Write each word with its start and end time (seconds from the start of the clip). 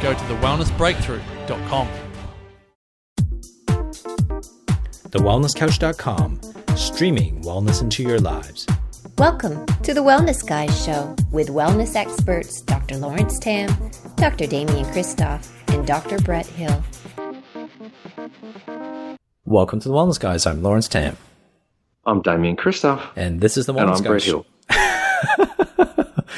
go 0.00 0.12
to 0.12 0.20
thewellnessbreakthrough.com. 0.20 1.88
TheWellnessCouch.com, 5.10 6.40
streaming 6.76 7.42
wellness 7.42 7.82
into 7.82 8.02
your 8.02 8.20
lives. 8.20 8.66
Welcome 9.18 9.66
to 9.82 9.92
the 9.92 10.00
Wellness 10.00 10.46
Guys 10.46 10.84
Show 10.84 11.14
with 11.30 11.48
wellness 11.48 11.96
experts 11.96 12.62
Dr. 12.62 12.96
Lawrence 12.96 13.38
Tam, 13.38 13.68
Dr. 14.16 14.46
Damian 14.46 14.86
Kristof, 14.86 15.50
and 15.74 15.86
Dr. 15.86 16.18
Brett 16.20 16.46
Hill. 16.46 16.82
Welcome 19.44 19.80
to 19.80 19.88
the 19.88 19.94
Wellness 19.94 20.18
Guys. 20.20 20.46
I'm 20.46 20.62
Lawrence 20.62 20.88
Tam. 20.88 21.16
I'm 22.06 22.22
Damian 22.22 22.56
Kristof. 22.56 23.02
And 23.16 23.40
this 23.40 23.56
is 23.56 23.66
the 23.66 23.74
and 23.74 23.82
Wellness 23.82 23.96
I'm 23.96 24.02
Guys. 24.04 24.08
Brett 24.08 24.22
Hill. 24.22 24.46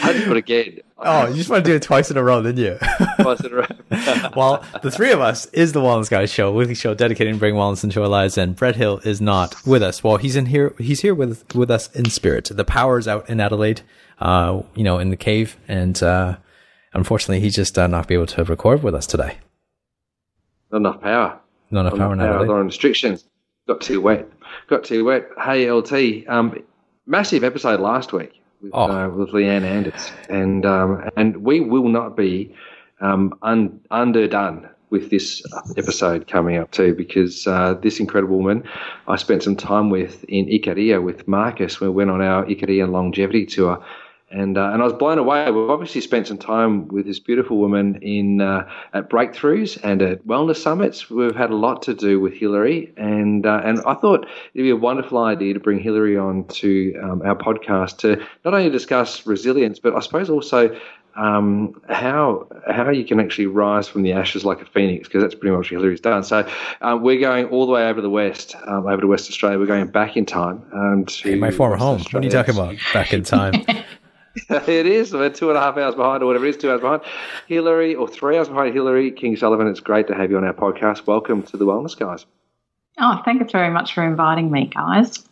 I 0.03 0.13
did 0.13 0.29
it 0.29 0.37
again. 0.37 0.81
Oh, 0.99 1.29
you 1.29 1.35
just 1.37 1.49
want 1.49 1.65
to 1.65 1.71
do 1.71 1.77
it 1.77 1.83
twice 1.83 2.11
in 2.11 2.17
a 2.17 2.23
row, 2.23 2.43
didn't 2.43 2.59
you? 2.59 2.79
Twice 3.21 3.41
in 3.41 3.53
a 3.53 3.57
row. 3.57 4.31
well, 4.37 4.65
the 4.83 4.91
three 4.91 5.11
of 5.13 5.21
us 5.21 5.47
is 5.47 5.73
the 5.73 5.81
Wellness 5.81 6.11
Guys 6.11 6.33
show, 6.33 6.49
a 6.49 6.53
weekly 6.53 6.75
show 6.75 6.95
dedicated 6.95 7.35
to 7.35 7.39
bringing 7.39 7.61
wellness 7.61 7.85
into 7.85 8.03
our 8.03 8.09
lives. 8.09 8.37
And 8.37 8.55
Brett 8.55 8.77
Hill 8.77 8.99
is 9.05 9.21
not 9.21 9.55
with 9.67 9.83
us. 9.83 10.03
Well, 10.03 10.17
he's 10.17 10.37
in 10.37 10.47
here. 10.47 10.75
He's 10.79 11.01
here 11.01 11.15
with 11.15 11.55
with 11.55 11.71
us 11.71 11.91
in 11.95 12.11
spirit. 12.11 12.51
The 12.53 12.65
power 12.65 12.99
is 12.99 13.09
out 13.09 13.29
in 13.29 13.41
Adelaide, 13.41 13.83
uh, 14.21 14.63
you 14.75 14.85
know, 14.85 14.99
in 14.99 15.11
the 15.11 15.17
cave, 15.17 15.57
and 15.67 16.01
uh, 16.03 16.37
unfortunately, 16.95 17.41
he's 17.41 17.57
just 17.57 17.79
uh, 17.79 17.87
not 17.87 18.07
be 18.07 18.15
able 18.15 18.27
to 18.27 18.45
record 18.45 18.83
with 18.83 18.95
us 18.95 19.07
today. 19.07 19.39
Not 20.71 20.79
enough 20.79 21.01
power. 21.01 21.41
Not 21.71 21.81
enough 21.83 21.99
power 21.99 22.13
in 22.13 22.19
power. 22.19 22.29
Adelaide. 22.29 22.49
Lot 22.49 22.65
restrictions. 22.65 23.25
Got 23.67 23.81
too 23.81 24.01
wet. 24.01 24.29
Got 24.69 24.85
too 24.85 25.05
wet. 25.05 25.29
Hey, 25.41 25.71
LT. 25.71 26.29
Um, 26.29 26.63
massive 27.07 27.45
episode 27.45 27.81
last 27.81 28.13
week 28.13 28.42
with, 28.63 28.71
Oh. 28.75 28.91
uh, 28.91 29.09
with 29.09 29.31
Leanne 29.31 29.65
Anders, 29.65 30.13
and 30.29 30.65
um, 30.65 31.11
and 31.17 31.39
we 31.39 31.61
will 31.61 31.89
not 31.89 32.17
be 32.17 32.55
um, 33.01 33.35
un- 33.43 33.81
underdone 33.91 34.69
with 34.91 35.11
this 35.11 35.43
episode 35.77 36.29
coming 36.29 36.57
up 36.59 36.71
too, 36.71 36.95
because 36.95 37.47
uh, 37.47 37.75
this 37.83 37.99
incredible 37.99 38.37
woman 38.37 38.63
I 39.09 39.17
spent 39.17 39.43
some 39.43 39.57
time 39.57 39.89
with 39.91 40.23
in 40.25 40.47
Ikaria 40.47 41.03
with 41.03 41.27
Marcus. 41.27 41.81
We 41.81 41.89
went 41.89 42.11
on 42.11 42.21
our 42.21 42.45
Ikaria 42.45 42.89
longevity 42.91 43.47
tour. 43.47 43.83
And, 44.33 44.57
uh, 44.57 44.71
and 44.73 44.81
I 44.81 44.85
was 44.85 44.95
blown 44.95 45.19
away. 45.19 45.51
We've 45.51 45.69
obviously 45.69 46.01
spent 46.01 46.27
some 46.27 46.39
time 46.39 46.89
with 46.89 47.05
this 47.07 47.19
beautiful 47.19 47.59
woman 47.59 47.97
in 48.03 48.41
uh, 48.41 48.69
at 48.95 49.11
breakthroughs 49.11 49.79
and 49.85 50.01
at 50.01 50.27
wellness 50.27 50.57
summits. 50.57 51.11
We've 51.11 51.35
had 51.35 51.51
a 51.51 51.57
lot 51.57 51.83
to 51.83 51.95
do 51.95 52.19
with 52.19 52.33
Hillary, 52.33 52.93
and 52.97 53.45
uh, 53.45 53.61
and 53.65 53.81
I 53.87 53.95
thought 53.95 54.27
it'd 54.55 54.65
be 54.65 54.71
a 54.71 54.77
wonderful 54.77 55.19
idea 55.19 55.53
to 55.55 55.61
bring 55.61 55.79
Hillary 55.79 56.17
on 56.17 56.45
to 56.49 56.99
um, 57.03 57.23
our 57.23 57.37
podcast 57.37 57.99
to 57.99 58.25
not 58.45 58.55
only 58.55 58.71
discuss 58.71 59.27
resilience, 59.27 59.79
but 59.79 59.95
I 59.95 60.01
suppose 60.01 60.31
also 60.31 60.75
um, 61.17 61.81
how 61.89 62.47
how 62.67 62.89
you 62.91 63.05
can 63.05 63.21
actually 63.21 63.47
rise 63.47 63.87
from 63.89 64.03
the 64.03 64.13
ashes 64.13 64.45
like 64.45 64.63
a 64.63 64.65
phoenix, 64.67 65.09
because 65.09 65.23
that's 65.23 65.35
pretty 65.35 65.55
much 65.55 65.71
what 65.71 65.79
Hillary's 65.79 66.01
done. 66.01 66.25
So 66.25 66.49
um, 66.81 67.03
we're 67.03 67.21
going 67.21 67.47
all 67.47 67.67
the 67.67 67.73
way 67.73 67.85
over 67.85 67.97
to 67.97 68.03
the 68.03 68.11
west, 68.11 68.57
um, 68.67 68.87
over 68.87 69.03
to 69.03 69.07
West 69.07 69.29
Australia. 69.29 69.59
We're 69.59 69.67
going 69.67 69.89
back 69.89 70.17
in 70.17 70.25
time 70.25 70.65
um, 70.73 71.05
to 71.05 71.29
Hey, 71.31 71.35
my 71.35 71.51
former 71.51 71.75
West 71.75 71.83
home. 71.83 72.01
What 72.13 72.23
are 72.23 72.25
you 72.25 72.31
talking 72.31 72.55
about? 72.55 72.77
Back 72.95 73.13
in 73.13 73.23
time. 73.25 73.65
it 74.49 74.87
is. 74.87 75.13
We're 75.13 75.31
two 75.31 75.51
and 75.51 75.59
a 75.59 75.61
half 75.61 75.77
hours 75.77 75.95
behind, 75.95 76.23
or 76.23 76.27
whatever 76.27 76.47
it 76.47 76.51
is, 76.51 76.57
two 76.57 76.71
hours 76.71 76.81
behind. 76.81 77.03
Hillary, 77.49 77.95
or 77.95 78.09
three 78.09 78.39
hours 78.39 78.49
behind 78.49 78.75
Hillary 78.75 79.11
King 79.11 79.37
Sullivan. 79.37 79.67
It's 79.67 79.81
great 79.81 80.07
to 80.09 80.15
have 80.15 80.31
you 80.31 80.37
on 80.37 80.45
our 80.45 80.55
podcast. 80.55 81.07
Welcome 81.07 81.43
to 81.45 81.57
the 81.57 81.67
Wellness 81.67 81.99
Guys. 81.99 82.25
Oh, 82.99 83.21
thank 83.25 83.41
you 83.41 83.49
very 83.51 83.71
much 83.71 83.95
for 83.95 84.05
inviting 84.05 84.51
me, 84.51 84.67
guys. 84.67 85.27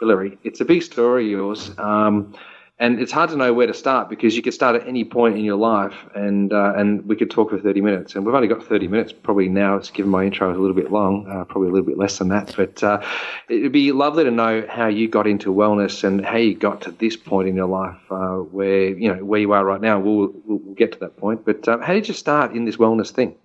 Hillary, 0.00 0.38
it's 0.42 0.60
a 0.60 0.64
big 0.64 0.82
story, 0.82 1.30
yours. 1.30 1.70
Um, 1.78 2.34
and 2.82 2.98
it's 2.98 3.12
hard 3.12 3.30
to 3.30 3.36
know 3.36 3.52
where 3.54 3.68
to 3.68 3.74
start 3.74 4.08
because 4.08 4.34
you 4.34 4.42
could 4.42 4.54
start 4.54 4.74
at 4.74 4.88
any 4.88 5.04
point 5.04 5.36
in 5.38 5.44
your 5.44 5.56
life, 5.56 5.94
and 6.16 6.52
uh, 6.52 6.72
and 6.76 7.06
we 7.06 7.14
could 7.14 7.30
talk 7.30 7.50
for 7.50 7.58
thirty 7.58 7.80
minutes. 7.80 8.16
And 8.16 8.26
we've 8.26 8.34
only 8.34 8.48
got 8.48 8.64
thirty 8.64 8.88
minutes 8.88 9.12
probably 9.12 9.48
now. 9.48 9.76
It's 9.76 9.88
given 9.90 10.10
my 10.10 10.24
intro 10.24 10.50
a 10.50 10.58
little 10.58 10.74
bit 10.74 10.90
long, 10.90 11.28
uh, 11.28 11.44
probably 11.44 11.68
a 11.68 11.72
little 11.72 11.86
bit 11.86 11.96
less 11.96 12.18
than 12.18 12.28
that. 12.30 12.52
But 12.56 12.82
uh, 12.82 13.00
it'd 13.48 13.70
be 13.70 13.92
lovely 13.92 14.24
to 14.24 14.32
know 14.32 14.66
how 14.68 14.88
you 14.88 15.08
got 15.08 15.28
into 15.28 15.54
wellness 15.54 16.02
and 16.02 16.26
how 16.26 16.38
you 16.38 16.56
got 16.56 16.80
to 16.82 16.90
this 16.90 17.16
point 17.16 17.48
in 17.48 17.54
your 17.54 17.68
life 17.68 18.00
uh, 18.10 18.38
where 18.38 18.88
you 18.88 19.14
know 19.14 19.24
where 19.24 19.38
you 19.38 19.52
are 19.52 19.64
right 19.64 19.80
now. 19.80 20.00
We'll 20.00 20.32
we'll, 20.44 20.58
we'll 20.58 20.74
get 20.74 20.90
to 20.92 20.98
that 20.98 21.16
point. 21.16 21.44
But 21.44 21.68
um, 21.68 21.82
how 21.82 21.92
did 21.92 22.08
you 22.08 22.14
start 22.14 22.52
in 22.52 22.64
this 22.64 22.78
wellness 22.78 23.12
thing? 23.12 23.36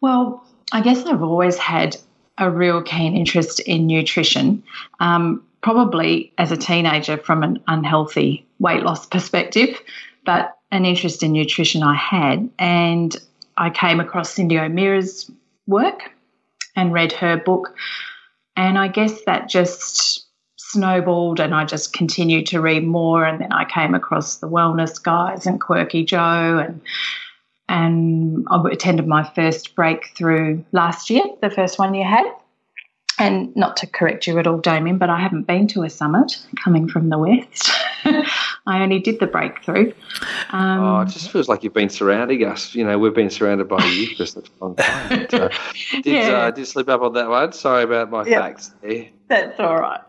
Well, 0.00 0.46
I 0.70 0.82
guess 0.82 1.04
I've 1.04 1.22
always 1.22 1.58
had 1.58 1.96
a 2.38 2.48
real 2.48 2.80
keen 2.80 3.16
interest 3.16 3.58
in 3.58 3.88
nutrition, 3.88 4.62
um, 5.00 5.44
probably 5.62 6.32
as 6.38 6.52
a 6.52 6.56
teenager 6.56 7.16
from 7.16 7.42
an 7.42 7.62
unhealthy 7.68 8.46
weight 8.58 8.82
loss 8.82 9.06
perspective, 9.06 9.80
but 10.24 10.56
an 10.70 10.84
interest 10.84 11.22
in 11.22 11.32
nutrition 11.32 11.82
I 11.82 11.94
had. 11.94 12.48
And 12.58 13.16
I 13.56 13.70
came 13.70 14.00
across 14.00 14.34
Cyndi 14.34 14.58
O'Meara's 14.58 15.30
work 15.66 16.10
and 16.76 16.92
read 16.92 17.12
her 17.12 17.36
book. 17.36 17.74
And 18.56 18.78
I 18.78 18.88
guess 18.88 19.22
that 19.26 19.48
just 19.48 20.26
snowballed 20.56 21.40
and 21.40 21.54
I 21.54 21.64
just 21.64 21.92
continued 21.92 22.46
to 22.46 22.60
read 22.60 22.84
more. 22.84 23.24
And 23.24 23.40
then 23.40 23.52
I 23.52 23.64
came 23.64 23.94
across 23.94 24.36
the 24.36 24.48
wellness 24.48 25.02
guys 25.02 25.46
and 25.46 25.60
Quirky 25.60 26.04
Jo 26.04 26.58
and 26.58 26.80
and 27.68 28.44
I 28.50 28.60
attended 28.72 29.06
my 29.06 29.22
first 29.22 29.76
breakthrough 29.76 30.64
last 30.72 31.08
year, 31.08 31.22
the 31.40 31.50
first 31.50 31.78
one 31.78 31.94
you 31.94 32.02
had. 32.02 32.26
And 33.20 33.54
not 33.54 33.76
to 33.78 33.86
correct 33.86 34.26
you 34.26 34.38
at 34.38 34.46
all, 34.46 34.56
Damian, 34.58 34.96
but 34.96 35.10
I 35.10 35.20
haven't 35.20 35.42
been 35.46 35.66
to 35.68 35.82
a 35.82 35.90
summit 35.90 36.38
coming 36.64 36.88
from 36.88 37.10
the 37.10 37.18
West. 37.18 37.70
I 38.66 38.82
only 38.82 38.98
did 38.98 39.20
the 39.20 39.26
breakthrough. 39.26 39.92
Um, 40.50 40.80
Oh, 40.80 41.00
it 41.02 41.08
just 41.08 41.30
feels 41.30 41.46
like 41.46 41.62
you've 41.62 41.74
been 41.74 41.90
surrounding 41.90 42.42
us. 42.46 42.74
You 42.74 42.84
know, 42.84 42.98
we've 42.98 43.14
been 43.14 43.28
surrounded 43.28 43.68
by 43.68 43.84
you 43.84 44.16
for 44.16 44.24
such 44.24 44.48
a 44.48 44.64
long 44.64 44.74
time. 44.76 45.26
But, 45.30 45.34
uh, 45.34 45.48
did 46.02 46.06
Yeah. 46.06 46.30
uh, 46.32 46.50
did 46.50 46.66
slip 46.66 46.88
up 46.88 47.02
on 47.02 47.12
that 47.12 47.28
one? 47.28 47.52
Sorry 47.52 47.82
about 47.84 48.10
my 48.10 48.24
Yeah. 48.26 48.40
facts 48.40 48.74
there. 48.82 49.08
That's 49.28 49.60
all 49.60 49.76
right. 49.78 50.00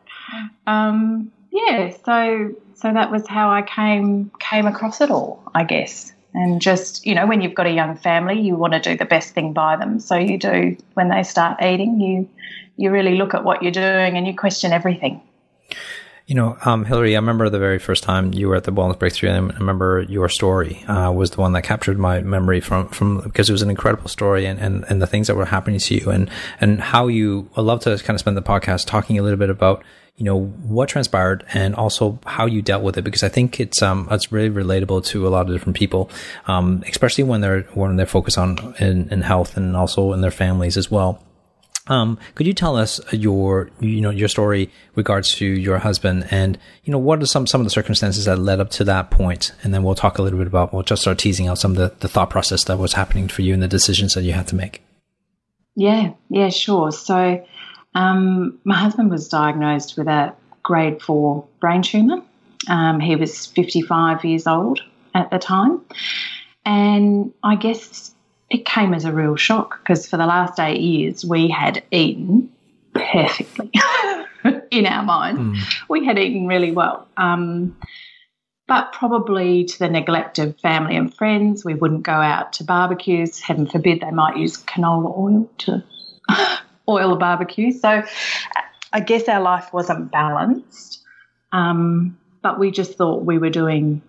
Um, 0.66 1.32
yeah, 1.52 1.92
so 2.06 2.52
so 2.76 2.94
that 2.94 3.12
was 3.12 3.28
how 3.28 3.50
I 3.52 3.62
came 3.62 4.32
came 4.40 4.66
across 4.68 5.02
it 5.02 5.12
all, 5.12 5.44
I 5.54 5.66
guess. 5.66 6.14
And 6.34 6.62
just 6.62 7.06
you 7.06 7.16
know, 7.16 7.28
when 7.28 7.42
you've 7.42 7.56
got 7.56 7.68
a 7.68 7.72
young 7.72 7.98
family, 7.98 8.40
you 8.40 8.56
want 8.56 8.74
to 8.74 8.80
do 8.80 8.98
the 8.98 9.06
best 9.06 9.34
thing 9.34 9.54
by 9.54 9.76
them. 9.76 10.00
So 10.00 10.16
you 10.16 10.38
do 10.38 10.78
when 10.94 11.10
they 11.10 11.24
start 11.24 11.62
eating, 11.62 12.00
you 12.00 12.30
you 12.78 12.92
really 12.92 13.16
look 13.16 13.34
at 13.34 13.44
what 13.44 13.62
you're 13.62 13.72
doing 13.72 14.18
and 14.18 14.26
you 14.26 14.36
question 14.36 14.72
everything. 14.72 15.22
You 16.28 16.36
know, 16.36 16.58
um, 16.64 16.86
Hillary, 16.86 17.16
I 17.16 17.20
remember 17.20 17.50
the 17.50 17.60
very 17.60 17.78
first 17.80 18.04
time 18.04 18.34
you 18.34 18.48
were 18.48 18.56
at 18.56 18.64
the 18.64 18.72
Wellness 18.72 18.98
Breakthrough, 18.98 19.32
and 19.32 19.52
I 19.52 19.58
remember 19.58 20.06
your 20.08 20.30
story 20.30 20.82
uh, 20.86 21.12
was 21.12 21.32
the 21.32 21.42
one 21.42 21.52
that 21.54 21.64
captured 21.64 22.00
my 22.00 22.22
memory 22.22 22.62
from, 22.62 22.88
from 22.88 23.20
because 23.20 23.50
it 23.50 23.52
was 23.52 23.62
an 23.62 23.70
incredible 23.70 24.08
story 24.08 24.46
and, 24.46 24.58
and, 24.58 24.86
and 24.88 25.02
the 25.02 25.08
things 25.08 25.28
that 25.28 25.36
were 25.36 25.44
happening 25.44 25.80
to 25.80 25.96
you 25.96 26.10
and, 26.10 26.30
and 26.62 26.80
how 26.80 27.08
you, 27.08 27.50
I 27.58 27.62
love 27.62 27.82
to 27.82 27.98
kind 27.98 28.16
of 28.16 28.22
spend 28.22 28.38
the 28.38 28.42
podcast 28.42 28.86
talking 28.86 29.20
a 29.20 29.24
little 29.24 29.40
bit 29.40 29.50
about, 29.50 29.84
you 30.16 30.26
know, 30.26 30.40
what 30.40 30.90
transpired 30.90 31.44
and 31.54 31.74
also 31.76 32.20
how 32.26 32.46
you 32.46 32.62
dealt 32.62 32.84
with 32.84 32.98
it, 32.98 33.04
because 33.04 33.24
I 33.24 33.30
think 33.30 33.60
it's, 33.60 33.82
um, 33.82 34.08
it's 34.12 34.32
really 34.32 34.50
relatable 34.50 35.06
to 35.08 35.28
a 35.28 35.30
lot 35.30 35.48
of 35.48 35.54
different 35.54 35.76
people, 35.76 36.10
um, 36.46 36.84
especially 36.88 37.24
when 37.24 37.42
they're, 37.42 37.62
when 37.74 37.96
they're 37.96 38.06
focused 38.06 38.38
on 38.38 38.76
in, 38.80 39.10
in 39.10 39.22
health 39.22 39.58
and 39.58 39.76
also 39.76 40.14
in 40.14 40.22
their 40.22 40.32
families 40.32 40.78
as 40.78 40.92
well. 40.92 41.24
Um, 41.88 42.20
could 42.36 42.46
you 42.46 42.54
tell 42.54 42.78
us 42.78 43.02
your, 43.12 43.72
you 43.80 44.02
know, 44.02 44.12
your 44.12 44.28
story 44.28 44.70
regards 44.96 45.34
to 45.36 45.46
your 45.46 45.80
husband 45.80 46.28
and, 46.30 46.60
you 46.84 46.92
know, 46.92 47.00
what 47.00 47.22
are 47.22 47.26
some, 47.26 47.48
some 47.48 47.60
of 47.60 47.66
the 47.66 47.72
circumstances 47.72 48.26
that 48.26 48.38
led 48.38 48.60
up 48.60 48.70
to 48.72 48.84
that 48.84 49.10
point? 49.10 49.52
And 49.64 49.74
then 49.74 49.82
we'll 49.82 49.96
talk 49.96 50.20
a 50.20 50.22
little 50.22 50.38
bit 50.38 50.48
about, 50.48 50.74
we'll 50.74 50.84
just 50.84 51.02
start 51.02 51.18
teasing 51.18 51.48
out 51.48 51.58
some 51.58 51.72
of 51.72 51.78
the, 51.78 51.94
the 52.00 52.08
thought 52.08 52.30
process 52.30 52.64
that 52.66 52.78
was 52.78 52.94
happening 52.94 53.28
for 53.28 53.42
you 53.42 53.54
and 53.54 53.64
the 53.64 53.68
decisions 53.68 54.14
that 54.14 54.22
you 54.22 54.34
had 54.34 54.48
to 54.50 54.56
make. 54.56 54.84
Yeah, 55.76 56.12
yeah, 56.30 56.50
sure. 56.50 56.92
So, 56.92 57.44
um, 57.96 58.60
my 58.64 58.76
husband 58.76 59.10
was 59.10 59.28
diagnosed 59.28 59.98
with 59.98 60.08
a 60.08 60.34
grade 60.64 61.02
four 61.02 61.48
brain 61.60 61.82
tumour. 61.82 62.22
Um, 62.68 63.00
he 63.00 63.16
was 63.16 63.48
55 63.48 64.24
years 64.24 64.48
old 64.48 64.82
at 65.14 65.32
the 65.32 65.40
time. 65.40 65.82
And 66.66 67.34
I 67.44 67.56
guess 67.56 68.14
it 68.50 68.66
came 68.66 68.94
as 68.94 69.06
a 69.06 69.12
real 69.12 69.36
shock 69.36 69.80
because 69.82 70.08
for 70.08 70.18
the 70.18 70.26
last 70.26 70.60
eight 70.60 70.82
years 70.82 71.26
we 71.26 71.50
had 71.50 71.84
eaten 71.92 72.52
perfectly 72.94 73.72
in 74.72 74.86
our 74.86 75.04
minds. 75.04 75.42
Mm. 75.42 75.88
We 75.90 76.06
had 76.06 76.20
eaten 76.20 76.48
really 76.48 76.72
well. 76.72 77.08
Um, 77.18 77.78
but 78.68 78.94
probably 78.94 79.66
to 79.66 79.80
the 79.80 79.90
neglect 79.90 80.40
of 80.40 80.58
family 80.60 80.96
and 80.96 81.14
friends, 81.14 81.66
we 81.66 81.74
wouldn't 81.74 82.04
go 82.04 82.14
out 82.14 82.54
to 82.54 82.64
barbecues. 82.64 83.40
Heaven 83.40 83.66
forbid 83.66 84.00
they 84.02 84.12
might 84.12 84.38
use 84.38 84.58
canola 84.58 85.18
oil 85.18 85.50
to 85.60 85.84
oil 86.88 87.14
a 87.14 87.18
barbecue. 87.18 87.72
So 87.72 88.04
I 88.94 89.00
guess 89.00 89.28
our 89.28 89.42
life 89.42 89.72
wasn't 89.74 90.12
balanced. 90.12 91.04
Um, 91.52 92.18
but 92.42 92.60
we 92.60 92.72
just 92.72 92.98
thought 92.98 93.24
we 93.26 93.38
were 93.38 93.50
doing 93.50 94.02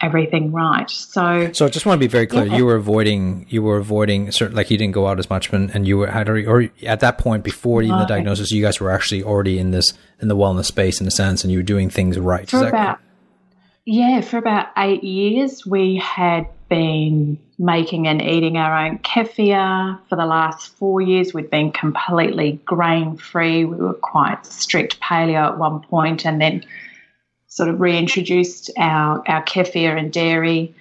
everything 0.00 0.52
right. 0.52 0.88
So, 0.88 1.50
so 1.52 1.66
I 1.66 1.68
just 1.70 1.84
want 1.84 1.98
to 1.98 2.00
be 2.00 2.10
very 2.10 2.26
clear. 2.26 2.46
Yeah. 2.46 2.56
You 2.58 2.66
were 2.66 2.76
avoiding, 2.76 3.46
you 3.48 3.62
were 3.62 3.78
avoiding 3.78 4.30
certain, 4.30 4.56
like 4.56 4.70
you 4.70 4.78
didn't 4.78 4.94
go 4.94 5.08
out 5.08 5.18
as 5.18 5.28
much, 5.28 5.52
and, 5.52 5.74
and 5.74 5.88
you 5.88 5.98
were 5.98 6.06
had, 6.06 6.28
already, 6.28 6.46
or 6.46 6.70
at 6.86 7.00
that 7.00 7.18
point 7.18 7.42
before 7.42 7.82
even 7.82 7.98
the 7.98 8.04
diagnosis, 8.04 8.52
you 8.52 8.62
guys 8.62 8.78
were 8.78 8.90
actually 8.90 9.24
already 9.24 9.58
in 9.58 9.72
this 9.72 9.94
in 10.20 10.28
the 10.28 10.36
wellness 10.36 10.66
space 10.66 11.00
in 11.00 11.06
a 11.06 11.10
sense, 11.10 11.42
and 11.42 11.52
you 11.52 11.58
were 11.58 11.64
doing 11.64 11.90
things 11.90 12.18
right. 12.18 12.48
For 12.48 12.68
about, 12.68 13.00
yeah, 13.84 14.20
for 14.20 14.36
about 14.36 14.68
eight 14.76 15.02
years, 15.02 15.66
we 15.66 15.96
had 15.96 16.46
been 16.68 17.38
making 17.58 18.06
and 18.06 18.22
eating 18.22 18.56
our 18.56 18.86
own 18.86 18.98
kefir. 18.98 19.98
For 20.08 20.16
the 20.16 20.26
last 20.26 20.76
four 20.76 21.00
years, 21.00 21.34
we'd 21.34 21.50
been 21.50 21.72
completely 21.72 22.60
grain 22.64 23.16
free. 23.16 23.64
We 23.64 23.76
were 23.76 23.94
quite 23.94 24.46
strict 24.46 25.00
paleo 25.00 25.52
at 25.52 25.58
one 25.58 25.80
point, 25.80 26.24
and 26.24 26.40
then 26.40 26.64
sort 27.48 27.68
of 27.68 27.80
reintroduced 27.80 28.70
our, 28.78 29.22
our 29.26 29.42
kefir 29.42 29.98
and 29.98 30.12
dairy. 30.12 30.74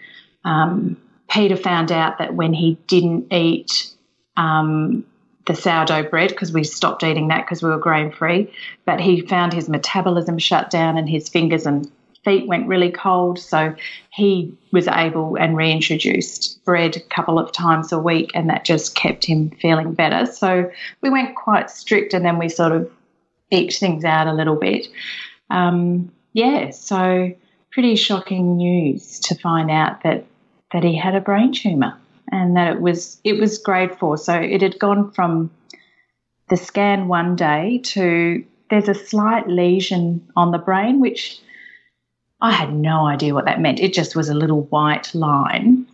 Um, 0.46 0.98
Peter 1.30 1.58
found 1.58 1.92
out 1.92 2.20
that 2.20 2.36
when 2.36 2.54
he 2.54 2.78
didn't 2.88 3.34
eat 3.34 3.92
um, 4.38 5.06
the 5.48 5.56
sourdough 5.56 6.10
bread, 6.10 6.30
because 6.30 6.52
we 6.52 6.64
stopped 6.64 7.04
eating 7.04 7.30
that 7.30 7.46
because 7.46 7.64
we 7.64 7.70
were 7.70 7.80
grain 7.80 8.12
free, 8.12 8.54
but 8.86 9.00
he 9.00 9.22
found 9.22 9.54
his 9.54 9.68
metabolism 9.68 10.38
shut 10.38 10.70
down 10.70 10.98
and 10.98 11.10
his 11.10 11.30
fingers 11.30 11.66
and 11.66 11.92
feet 12.28 12.46
went 12.46 12.68
really 12.68 12.92
cold. 12.92 13.40
So 13.40 13.74
he 14.10 14.54
was 14.74 14.88
able 14.90 15.38
and 15.38 15.56
reintroduced 15.56 16.64
bread 16.66 16.98
a 16.98 17.00
couple 17.00 17.40
of 17.40 17.54
times 17.54 17.94
a 17.94 18.00
week, 18.00 18.32
and 18.34 18.50
that 18.50 18.66
just 18.66 18.96
kept 18.96 19.24
him 19.24 19.52
feeling 19.62 19.94
better. 19.94 20.26
So 20.26 20.70
we 21.02 21.10
went 21.10 21.36
quite 21.36 21.70
strict, 21.70 22.14
and 22.14 22.26
then 22.26 22.38
we 22.38 22.50
sort 22.50 22.74
of 22.74 22.92
eked 23.52 23.80
things 23.80 24.04
out 24.04 24.28
a 24.28 24.34
little 24.34 24.58
bit. 24.58 24.88
Um, 25.50 26.12
yeah, 26.34 26.72
so 26.72 27.34
pretty 27.72 27.96
shocking 27.96 28.58
news 28.58 29.20
to 29.22 29.36
find 29.36 29.72
out 29.72 30.04
that 30.04 30.26
that 30.74 30.84
he 30.84 30.98
had 30.98 31.16
a 31.16 31.22
brain 31.22 31.54
tumor 31.54 31.98
and 32.30 32.58
that 32.58 32.76
it 32.76 32.82
was 32.82 33.22
it 33.24 33.40
was 33.40 33.58
grade 33.58 33.98
four. 33.98 34.18
So 34.18 34.34
it 34.34 34.62
had 34.62 34.80
gone 34.80 35.12
from 35.12 35.50
the 36.50 36.58
scan 36.58 37.08
one 37.08 37.38
day 37.38 37.80
to 37.86 38.44
there's 38.70 38.90
a 38.90 38.94
slight 38.94 39.48
lesion 39.48 40.28
on 40.36 40.52
the 40.52 40.58
brain, 40.58 41.00
which 41.00 41.40
I 42.42 42.52
had 42.52 42.74
no 42.74 43.08
idea 43.08 43.34
what 43.34 43.46
that 43.46 43.62
meant. 43.62 43.80
It 43.80 43.94
just 43.94 44.16
was 44.16 44.30
a 44.30 44.36
little 44.36 44.64
white 44.64 45.14
line, 45.16 45.88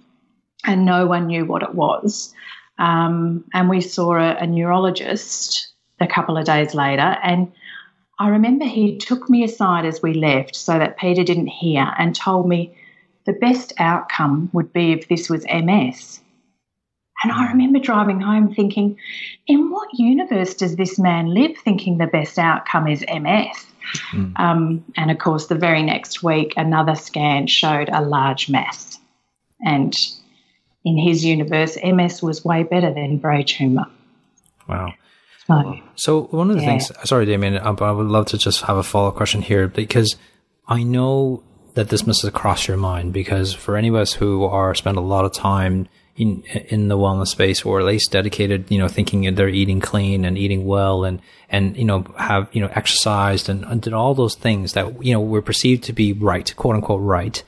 and 0.66 0.86
no 0.86 1.06
one 1.06 1.28
knew 1.28 1.46
what 1.46 1.64
it 1.64 1.74
was. 1.74 2.34
Um, 2.78 3.46
and 3.54 3.70
we 3.70 3.82
saw 3.82 4.16
a, 4.16 4.36
a 4.38 4.48
neurologist 4.48 5.70
a 6.00 6.08
couple 6.08 6.38
of 6.38 6.46
days 6.46 6.74
later, 6.74 7.18
and 7.24 7.52
I 8.20 8.30
remember 8.30 8.66
he 8.66 8.98
took 8.98 9.30
me 9.30 9.44
aside 9.44 9.86
as 9.86 10.02
we 10.02 10.14
left 10.14 10.56
so 10.56 10.78
that 10.78 10.98
Peter 10.98 11.24
didn't 11.24 11.48
hear 11.48 11.94
and 11.98 12.16
told 12.16 12.48
me 12.48 12.76
the 13.26 13.34
best 13.34 13.74
outcome 13.78 14.50
would 14.54 14.72
be 14.74 14.92
if 14.92 15.08
this 15.08 15.30
was 15.30 15.46
MS. 15.46 16.20
And 17.24 17.32
I 17.32 17.48
remember 17.48 17.80
driving 17.80 18.20
home 18.20 18.54
thinking, 18.54 18.98
in 19.48 19.72
what 19.72 19.88
universe 19.94 20.54
does 20.56 20.76
this 20.76 21.00
man 21.00 21.34
live 21.34 21.58
thinking 21.58 21.98
the 21.98 22.08
best 22.08 22.38
outcome 22.38 22.88
is 22.88 23.04
MS? 23.10 23.73
Mm. 24.12 24.40
Um, 24.40 24.86
and 24.96 25.12
of 25.12 25.18
course, 25.20 25.48
the 25.48 25.56
very 25.56 25.84
next 25.84 26.24
week, 26.24 26.54
another 26.58 26.96
scan 26.96 27.48
showed 27.48 27.90
a 27.90 28.02
large 28.02 28.50
mass. 28.50 29.00
And 29.66 29.96
in 30.84 30.98
his 30.98 31.24
universe, 31.24 31.78
MS 31.84 32.22
was 32.22 32.44
way 32.44 32.64
better 32.64 32.94
than 32.94 33.18
brain 33.18 33.46
tumour. 33.46 33.86
Wow. 34.68 34.94
So 35.96 36.24
one 36.32 36.50
of 36.50 36.56
the 36.56 36.64
yeah. 36.64 36.70
things, 36.70 36.92
sorry, 37.04 37.26
Damian, 37.26 37.58
I 37.58 37.92
would 37.92 38.08
love 38.08 38.28
to 38.28 38.38
just 38.38 38.62
have 38.62 38.78
a 38.78 38.84
follow 38.84 39.10
up 39.10 39.16
question 39.16 39.42
here 39.42 39.68
because 39.68 40.16
I 40.68 40.84
know 40.84 41.44
that 41.74 41.90
this 41.90 42.08
must 42.08 42.22
have 42.22 42.34
crossed 42.34 42.68
your 42.68 42.78
mind 42.78 43.14
because 43.14 43.54
for 43.54 43.76
any 43.76 43.90
of 43.90 43.96
us 43.96 44.14
who 44.14 44.46
are 44.46 44.74
spend 44.76 44.98
a 44.98 45.02
lot 45.02 45.26
of 45.26 45.34
time 45.34 45.88
in 46.16 46.44
in 46.44 46.88
the 46.88 46.98
wellness 46.98 47.28
space 47.28 47.64
or 47.64 47.80
at 47.80 47.86
least 47.86 48.12
dedicated, 48.12 48.70
you 48.70 48.78
know, 48.78 48.88
thinking 48.88 49.34
they're 49.36 49.50
eating 49.50 49.80
clean 49.80 50.26
and 50.26 50.38
eating 50.38 50.66
well 50.66 51.04
and 51.04 51.22
and 51.50 51.76
you 51.78 51.86
know 51.86 52.06
have 52.18 52.50
you 52.52 52.62
know 52.62 52.70
exercised 52.74 53.50
and, 53.50 53.64
and 53.66 53.82
did 53.82 53.94
all 53.94 54.14
those 54.14 54.36
things 54.36 54.74
that 54.74 55.04
you 55.04 55.14
know 55.14 55.22
were 55.22 55.42
perceived 55.42 55.84
to 55.86 55.94
be 55.94 56.14
right, 56.14 56.56
quote 56.56 56.76
unquote 56.76 57.02
right. 57.02 57.44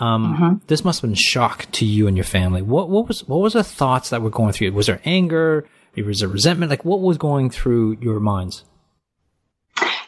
Um, 0.00 0.34
mm-hmm. 0.34 0.66
This 0.66 0.84
must 0.84 1.02
have 1.02 1.10
been 1.10 1.14
shock 1.14 1.66
to 1.72 1.84
you 1.84 2.06
and 2.06 2.16
your 2.16 2.24
family. 2.24 2.62
What 2.62 2.88
what 2.88 3.06
was 3.06 3.26
what 3.28 3.38
was 3.38 3.52
the 3.52 3.64
thoughts 3.64 4.10
that 4.10 4.22
were 4.22 4.30
going 4.30 4.52
through? 4.52 4.72
Was 4.72 4.86
there 4.86 5.00
anger? 5.04 5.66
Was 5.96 6.20
there 6.20 6.28
resentment? 6.28 6.70
Like, 6.70 6.84
what 6.84 7.00
was 7.00 7.18
going 7.18 7.50
through 7.50 7.98
your 8.00 8.20
minds? 8.20 8.64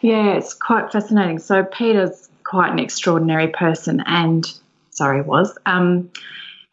Yeah, 0.00 0.34
it's 0.34 0.54
quite 0.54 0.90
fascinating. 0.90 1.38
So, 1.38 1.64
Peter's 1.64 2.28
quite 2.44 2.72
an 2.72 2.78
extraordinary 2.78 3.48
person, 3.48 4.02
and 4.06 4.46
sorry, 4.90 5.22
was 5.22 5.56
um, 5.66 6.10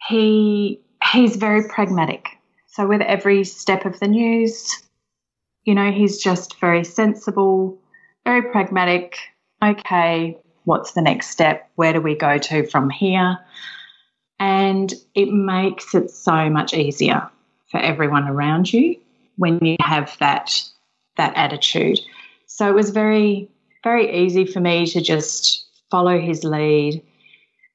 he? 0.08 0.80
He's 1.12 1.36
very 1.36 1.68
pragmatic. 1.68 2.28
So, 2.68 2.88
with 2.88 3.02
every 3.02 3.44
step 3.44 3.86
of 3.86 4.00
the 4.00 4.08
news, 4.08 4.84
you 5.64 5.76
know, 5.76 5.92
he's 5.92 6.18
just 6.18 6.60
very 6.60 6.84
sensible, 6.84 7.78
very 8.26 8.44
pragmatic. 8.52 9.18
Okay, 9.64 10.38
what's 10.66 10.94
the 10.94 11.02
next 11.02 11.30
step? 11.30 11.70
Where 11.76 11.94
do 11.94 12.02
we 12.02 12.16
go 12.16 12.38
to 12.38 12.66
from 12.68 12.90
here? 12.90 13.38
And 14.40 14.94
it 15.16 15.30
makes 15.30 15.94
it 15.94 16.12
so 16.12 16.50
much 16.50 16.74
easier 16.74 17.30
for 17.70 17.80
everyone 17.80 18.28
around 18.28 18.72
you 18.72 18.96
when 19.38 19.60
you 19.64 19.76
have 19.82 20.16
that 20.20 20.64
that 21.18 21.34
attitude. 21.36 22.00
So 22.46 22.68
it 22.70 22.74
was 22.74 22.92
very 22.92 23.50
very 23.84 24.26
easy 24.26 24.46
for 24.46 24.60
me 24.60 24.86
to 24.88 25.02
just 25.02 25.66
follow 25.90 26.20
his 26.20 26.44
lead 26.44 27.02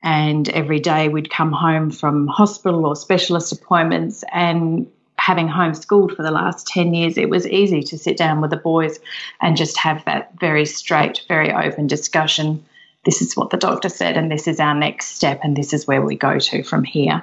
and 0.04 0.48
every 0.50 0.78
day 0.78 1.08
we'd 1.08 1.30
come 1.30 1.50
home 1.50 1.90
from 1.90 2.28
hospital 2.28 2.86
or 2.86 2.94
specialist 2.94 3.50
appointments 3.52 4.22
and 4.32 4.86
having 5.16 5.48
homeschooled 5.48 6.14
for 6.14 6.22
the 6.22 6.30
last 6.30 6.66
10 6.68 6.94
years 6.94 7.16
it 7.18 7.30
was 7.30 7.46
easy 7.48 7.82
to 7.82 7.98
sit 7.98 8.16
down 8.16 8.40
with 8.40 8.50
the 8.50 8.56
boys 8.56 9.00
and 9.40 9.56
just 9.56 9.76
have 9.78 10.04
that 10.04 10.30
very 10.38 10.66
straight 10.66 11.22
very 11.28 11.52
open 11.52 11.86
discussion 11.86 12.64
this 13.04 13.22
is 13.22 13.36
what 13.36 13.50
the 13.50 13.56
doctor 13.56 13.88
said 13.88 14.16
and 14.16 14.30
this 14.30 14.46
is 14.46 14.60
our 14.60 14.74
next 14.74 15.16
step 15.16 15.40
and 15.42 15.56
this 15.56 15.72
is 15.72 15.86
where 15.86 16.02
we 16.02 16.16
go 16.16 16.38
to 16.38 16.62
from 16.62 16.84
here 16.84 17.22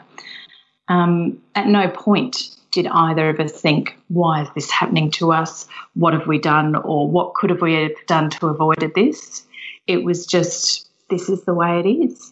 um, 0.87 1.41
at 1.55 1.67
no 1.67 1.87
point 1.89 2.55
did 2.71 2.87
either 2.87 3.29
of 3.29 3.39
us 3.39 3.51
think, 3.51 3.97
why 4.07 4.43
is 4.43 4.49
this 4.55 4.71
happening 4.71 5.11
to 5.11 5.31
us? 5.31 5.67
What 5.93 6.13
have 6.13 6.25
we 6.25 6.39
done? 6.39 6.75
Or 6.75 7.07
what 7.07 7.33
could 7.33 7.49
have 7.49 7.61
we 7.61 7.73
have 7.73 7.91
done 8.07 8.29
to 8.31 8.47
avoid 8.47 8.91
this? 8.95 9.45
It 9.87 10.03
was 10.03 10.25
just, 10.25 10.87
this 11.09 11.29
is 11.29 11.43
the 11.43 11.53
way 11.53 11.79
it 11.79 11.85
is. 11.87 12.31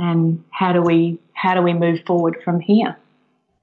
And 0.00 0.42
how 0.50 0.72
do 0.72 0.80
we, 0.80 1.18
how 1.34 1.54
do 1.54 1.60
we 1.60 1.74
move 1.74 2.00
forward 2.06 2.38
from 2.42 2.58
here? 2.58 2.96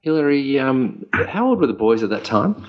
Hillary, 0.02 0.60
um, 0.60 1.04
how 1.12 1.48
old 1.48 1.60
were 1.60 1.66
the 1.66 1.72
boys 1.72 2.04
at 2.04 2.10
that 2.10 2.22
time? 2.22 2.64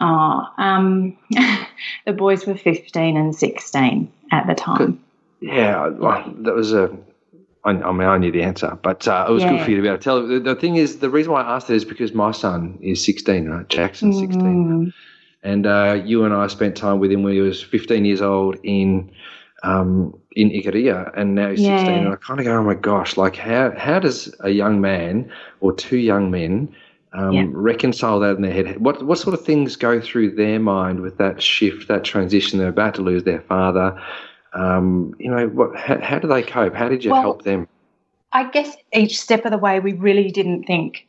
Oh, 0.00 0.42
um, 0.58 1.16
the 2.06 2.12
boys 2.12 2.44
were 2.44 2.56
15 2.56 3.16
and 3.16 3.34
16 3.34 4.12
at 4.32 4.46
the 4.48 4.54
time. 4.54 5.00
yeah, 5.40 5.86
well, 5.88 6.34
that 6.38 6.54
was 6.54 6.72
a. 6.72 6.96
I, 7.64 7.70
I 7.70 7.92
mean, 7.92 8.08
I 8.08 8.18
knew 8.18 8.32
the 8.32 8.42
answer, 8.42 8.76
but 8.82 9.06
uh, 9.06 9.26
it 9.28 9.32
was 9.32 9.44
good 9.44 9.62
for 9.62 9.70
you 9.70 9.76
to 9.76 9.82
be 9.82 9.88
able 9.88 9.98
to 9.98 10.04
tell. 10.04 10.26
The, 10.26 10.40
the 10.40 10.56
thing 10.56 10.76
is, 10.76 10.98
the 10.98 11.08
reason 11.08 11.32
why 11.32 11.42
I 11.42 11.54
asked 11.56 11.68
that 11.68 11.74
is 11.74 11.84
because 11.84 12.12
my 12.12 12.32
son 12.32 12.78
is 12.82 13.02
16, 13.04 13.48
right? 13.48 13.68
Jackson's 13.68 14.18
16. 14.18 14.42
Mm, 14.42 14.92
and 15.44 15.66
uh, 15.66 16.02
you 16.04 16.24
and 16.24 16.34
I 16.34 16.48
spent 16.48 16.76
time 16.76 16.98
with 16.98 17.12
him 17.12 17.22
when 17.22 17.32
he 17.32 17.40
was 17.40 17.62
15 17.62 18.04
years 18.04 18.20
old 18.20 18.56
in 18.64 19.12
um, 19.62 20.18
in 20.34 20.50
Ikaria, 20.50 21.12
and 21.16 21.34
now 21.34 21.50
he's 21.50 21.64
16. 21.66 22.04
And 22.04 22.08
I 22.12 22.16
kind 22.16 22.40
of 22.40 22.46
go, 22.46 22.56
oh 22.56 22.62
my 22.62 22.74
gosh, 22.74 23.16
like 23.16 23.36
how 23.36 23.72
how 23.76 23.98
does 23.98 24.34
a 24.40 24.50
young 24.50 24.80
man 24.80 25.30
or 25.60 25.72
two 25.72 25.96
young 25.98 26.30
men 26.30 26.74
um, 27.12 27.32
Yeah. 27.32 27.46
reconcile 27.50 28.18
that 28.20 28.36
in 28.36 28.42
their 28.42 28.52
head? 28.52 28.80
What 28.80 29.04
what 29.04 29.18
sort 29.18 29.34
of 29.34 29.44
things 29.44 29.76
go 29.76 30.00
through 30.00 30.34
their 30.34 30.58
mind 30.58 31.00
with 31.00 31.18
that 31.18 31.40
shift, 31.42 31.88
that 31.88 32.04
transition? 32.04 32.58
They're 32.58 32.68
about 32.68 32.94
to 32.96 33.02
lose 33.02 33.24
their 33.24 33.40
father. 33.42 34.00
Um, 34.52 35.14
you 35.18 35.30
know, 35.30 35.48
what? 35.48 35.76
How, 35.76 36.00
how 36.00 36.18
do 36.18 36.28
they 36.28 36.42
cope? 36.42 36.74
How 36.74 36.88
did 36.88 37.04
you 37.04 37.10
Well, 37.12 37.22
help 37.22 37.42
them? 37.42 37.68
I 38.32 38.50
guess 38.50 38.76
each 38.92 39.20
step 39.20 39.44
of 39.44 39.52
the 39.52 39.58
way, 39.58 39.78
we 39.80 39.92
really 39.92 40.30
didn't 40.30 40.64
think, 40.64 41.06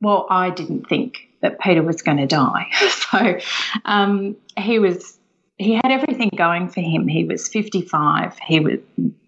well, 0.00 0.26
I 0.30 0.50
didn't 0.50 0.88
think 0.88 1.28
that 1.40 1.60
Peter 1.60 1.82
was 1.82 2.02
going 2.02 2.18
to 2.18 2.26
die. 2.26 2.66
so 3.10 3.38
um, 3.84 4.36
he 4.58 4.80
was, 4.80 5.15
he 5.58 5.74
had 5.74 5.90
everything 5.90 6.30
going 6.36 6.68
for 6.68 6.80
him. 6.80 7.08
He 7.08 7.24
was 7.24 7.48
55, 7.48 8.38
he 8.38 8.60
was 8.60 8.78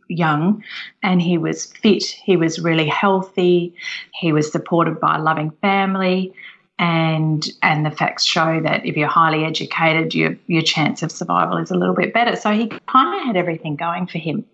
young, 0.08 0.62
and 1.02 1.20
he 1.22 1.38
was 1.38 1.66
fit. 1.66 2.04
He 2.04 2.36
was 2.36 2.58
really 2.58 2.86
healthy. 2.86 3.74
He 4.14 4.32
was 4.32 4.50
supported 4.50 5.00
by 5.00 5.16
a 5.16 5.22
loving 5.22 5.50
family. 5.62 6.34
And 6.78 7.44
and 7.60 7.84
the 7.84 7.90
facts 7.90 8.24
show 8.24 8.60
that 8.60 8.86
if 8.86 8.96
you're 8.96 9.08
highly 9.08 9.44
educated, 9.44 10.14
your 10.14 10.36
your 10.46 10.62
chance 10.62 11.02
of 11.02 11.10
survival 11.10 11.56
is 11.56 11.70
a 11.70 11.76
little 11.76 11.94
bit 11.94 12.14
better. 12.14 12.36
So 12.36 12.52
he 12.52 12.68
kind 12.86 13.20
of 13.20 13.26
had 13.26 13.36
everything 13.36 13.74
going 13.74 14.06
for 14.06 14.18
him. 14.18 14.44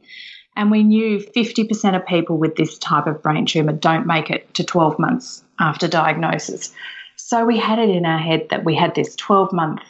And 0.57 0.71
we 0.71 0.85
knew 0.85 1.19
50% 1.19 1.97
of 1.97 2.07
people 2.07 2.39
with 2.39 2.55
this 2.55 2.79
type 2.79 3.09
of 3.09 3.23
brain 3.23 3.45
tumour 3.45 3.73
don't 3.73 4.07
make 4.07 4.31
it 4.31 4.55
to 4.55 4.63
12 4.63 5.01
months 5.01 5.43
after 5.59 5.89
diagnosis. 5.89 6.73
So 7.17 7.45
we 7.45 7.59
had 7.59 7.81
it 7.81 7.91
in 7.91 8.07
our 8.07 8.19
head 8.19 8.47
that 8.51 8.65
we 8.65 8.77
had 8.77 8.95
this 8.95 9.17
12 9.17 9.53
month 9.53 9.83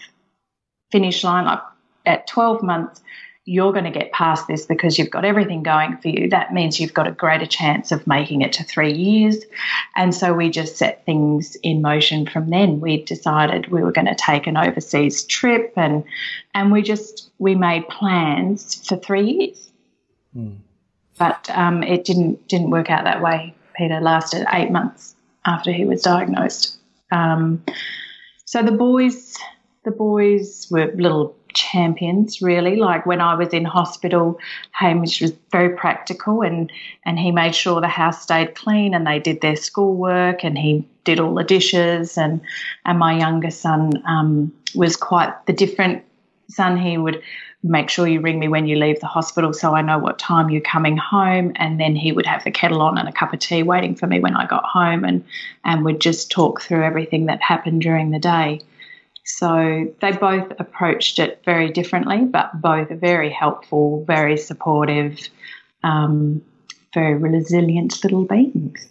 finish 0.90 1.22
line. 1.22 1.44
Like 1.44 1.60
at 2.06 2.26
12 2.26 2.62
months, 2.62 3.00
you're 3.46 3.72
going 3.72 3.84
to 3.84 3.90
get 3.90 4.10
past 4.12 4.46
this 4.48 4.64
because 4.64 4.98
you've 4.98 5.10
got 5.10 5.24
everything 5.24 5.62
going 5.62 5.98
for 5.98 6.08
you. 6.08 6.30
That 6.30 6.54
means 6.54 6.80
you've 6.80 6.94
got 6.94 7.06
a 7.06 7.12
greater 7.12 7.44
chance 7.44 7.92
of 7.92 8.06
making 8.06 8.40
it 8.40 8.54
to 8.54 8.64
three 8.64 8.92
years. 8.92 9.44
And 9.96 10.14
so 10.14 10.32
we 10.32 10.48
just 10.48 10.78
set 10.78 11.04
things 11.04 11.54
in 11.62 11.82
motion 11.82 12.26
from 12.26 12.48
then. 12.48 12.80
We 12.80 13.02
decided 13.02 13.70
we 13.70 13.82
were 13.82 13.92
going 13.92 14.06
to 14.06 14.14
take 14.14 14.46
an 14.46 14.56
overseas 14.56 15.24
trip 15.24 15.74
and 15.76 16.04
and 16.54 16.72
we 16.72 16.80
just 16.80 17.30
we 17.38 17.54
made 17.54 17.86
plans 17.88 18.86
for 18.86 18.96
three 18.96 19.30
years 19.30 19.70
but 21.18 21.48
um, 21.50 21.82
it 21.82 22.04
didn't 22.04 22.46
didn't 22.48 22.70
work 22.70 22.90
out 22.90 23.04
that 23.04 23.22
way. 23.22 23.54
Peter 23.76 24.00
lasted 24.00 24.46
eight 24.52 24.70
months 24.70 25.14
after 25.46 25.72
he 25.72 25.84
was 25.84 26.02
diagnosed. 26.02 26.78
Um, 27.10 27.62
so 28.44 28.62
the 28.62 28.72
boys, 28.72 29.36
the 29.84 29.90
boys 29.90 30.68
were 30.70 30.92
little 30.94 31.36
champions, 31.54 32.42
really. 32.42 32.76
Like 32.76 33.06
when 33.06 33.20
I 33.20 33.34
was 33.34 33.48
in 33.48 33.64
hospital, 33.64 34.38
Hamish 34.72 35.20
was 35.20 35.32
very 35.50 35.76
practical, 35.76 36.42
and 36.42 36.70
and 37.04 37.18
he 37.18 37.30
made 37.30 37.54
sure 37.54 37.80
the 37.80 37.88
house 37.88 38.22
stayed 38.22 38.54
clean, 38.54 38.94
and 38.94 39.06
they 39.06 39.18
did 39.18 39.40
their 39.40 39.56
schoolwork, 39.56 40.44
and 40.44 40.58
he 40.58 40.86
did 41.04 41.20
all 41.20 41.34
the 41.34 41.44
dishes, 41.44 42.18
and 42.18 42.40
and 42.84 42.98
my 42.98 43.16
younger 43.16 43.50
son 43.50 44.02
um, 44.06 44.52
was 44.74 44.96
quite 44.96 45.46
the 45.46 45.52
different 45.52 46.04
son. 46.48 46.76
He 46.76 46.98
would 46.98 47.22
make 47.64 47.88
sure 47.88 48.06
you 48.06 48.20
ring 48.20 48.38
me 48.38 48.46
when 48.46 48.66
you 48.66 48.76
leave 48.76 49.00
the 49.00 49.06
hospital 49.06 49.52
so 49.54 49.74
I 49.74 49.80
know 49.80 49.98
what 49.98 50.18
time 50.18 50.50
you're 50.50 50.60
coming 50.60 50.98
home. 50.98 51.52
And 51.56 51.80
then 51.80 51.96
he 51.96 52.12
would 52.12 52.26
have 52.26 52.44
the 52.44 52.50
kettle 52.50 52.82
on 52.82 52.98
and 52.98 53.08
a 53.08 53.12
cup 53.12 53.32
of 53.32 53.40
tea 53.40 53.62
waiting 53.62 53.94
for 53.94 54.06
me 54.06 54.20
when 54.20 54.36
I 54.36 54.46
got 54.46 54.64
home 54.64 55.02
and, 55.02 55.24
and 55.64 55.84
would 55.84 56.00
just 56.00 56.30
talk 56.30 56.60
through 56.60 56.84
everything 56.84 57.26
that 57.26 57.40
happened 57.40 57.80
during 57.80 58.10
the 58.10 58.18
day. 58.18 58.60
So 59.24 59.92
they 60.00 60.12
both 60.12 60.52
approached 60.58 61.18
it 61.18 61.40
very 61.44 61.70
differently, 61.70 62.24
but 62.24 62.60
both 62.60 62.90
are 62.90 62.96
very 62.96 63.30
helpful, 63.30 64.04
very 64.04 64.36
supportive, 64.36 65.18
um, 65.82 66.42
very 66.92 67.14
resilient 67.14 68.04
little 68.04 68.24
beings. 68.24 68.88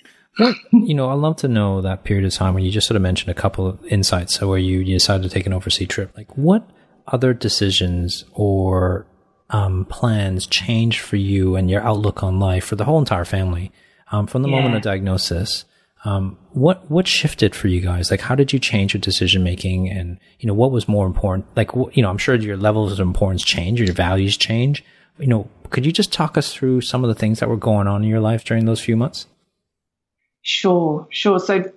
You 0.72 0.96
know, 0.96 1.12
I'd 1.12 1.20
love 1.20 1.36
to 1.38 1.48
know 1.48 1.82
that 1.82 2.04
period 2.04 2.26
of 2.26 2.34
time 2.34 2.56
when 2.56 2.64
you 2.64 2.72
just 2.72 2.88
sort 2.88 2.96
of 2.96 3.04
mentioned 3.04 3.30
a 3.30 3.40
couple 3.40 3.68
of 3.68 3.86
insights. 3.86 4.34
So 4.34 4.50
where 4.50 4.58
you, 4.58 4.80
you 4.80 4.96
decided 4.96 5.22
to 5.24 5.30
take 5.30 5.46
an 5.46 5.54
overseas 5.54 5.88
trip, 5.90 6.12
like 6.18 6.36
what 6.36 6.68
other 7.08 7.36
decisions 7.36 8.26
or 8.34 9.06
um, 9.52 9.86
plans 9.86 10.48
changed 10.48 11.02
for 11.02 11.18
you 11.18 11.56
and 11.56 11.70
your 11.70 11.82
outlook 11.82 12.24
on 12.24 12.40
life 12.40 12.66
for 12.66 12.76
the 12.76 12.86
whole 12.86 12.98
entire 12.98 13.26
family 13.26 13.72
um, 14.12 14.26
from 14.26 14.42
the 14.42 14.48
moment 14.48 14.76
of 14.76 14.82
diagnosis? 14.82 15.66
Um, 16.06 16.38
what 16.52 16.90
what 16.92 17.08
shifted 17.08 17.56
for 17.56 17.70
you 17.70 17.80
guys? 17.80 18.12
Like, 18.12 18.20
how 18.20 18.36
did 18.36 18.52
you 18.52 18.60
change 18.60 18.94
your 18.94 19.02
decision 19.02 19.44
making, 19.44 19.90
and 19.90 20.20
you 20.40 20.48
know 20.48 20.54
what 20.54 20.72
was 20.72 20.88
more 20.88 21.08
important? 21.08 21.48
Like, 21.56 21.72
you 21.94 22.02
know, 22.02 22.10
I'm 22.10 22.18
sure 22.18 22.36
your 22.36 22.58
levels 22.58 22.92
of 22.92 23.00
importance 23.00 23.44
change, 23.44 23.80
your 23.80 23.94
values 23.94 24.36
change. 24.36 24.84
You 25.18 25.28
know, 25.28 25.50
could 25.70 25.86
you 25.86 25.92
just 25.92 26.12
talk 26.12 26.38
us 26.38 26.54
through 26.54 26.82
some 26.82 27.04
of 27.04 27.08
the 27.08 27.16
things 27.16 27.40
that 27.40 27.48
were 27.48 27.58
going 27.58 27.88
on 27.88 28.04
in 28.04 28.10
your 28.10 28.20
life 28.20 28.44
during 28.44 28.66
those 28.66 28.82
few 28.82 28.98
months? 28.98 29.28
Sure, 30.42 31.08
sure. 31.10 31.40
So, 31.40 31.72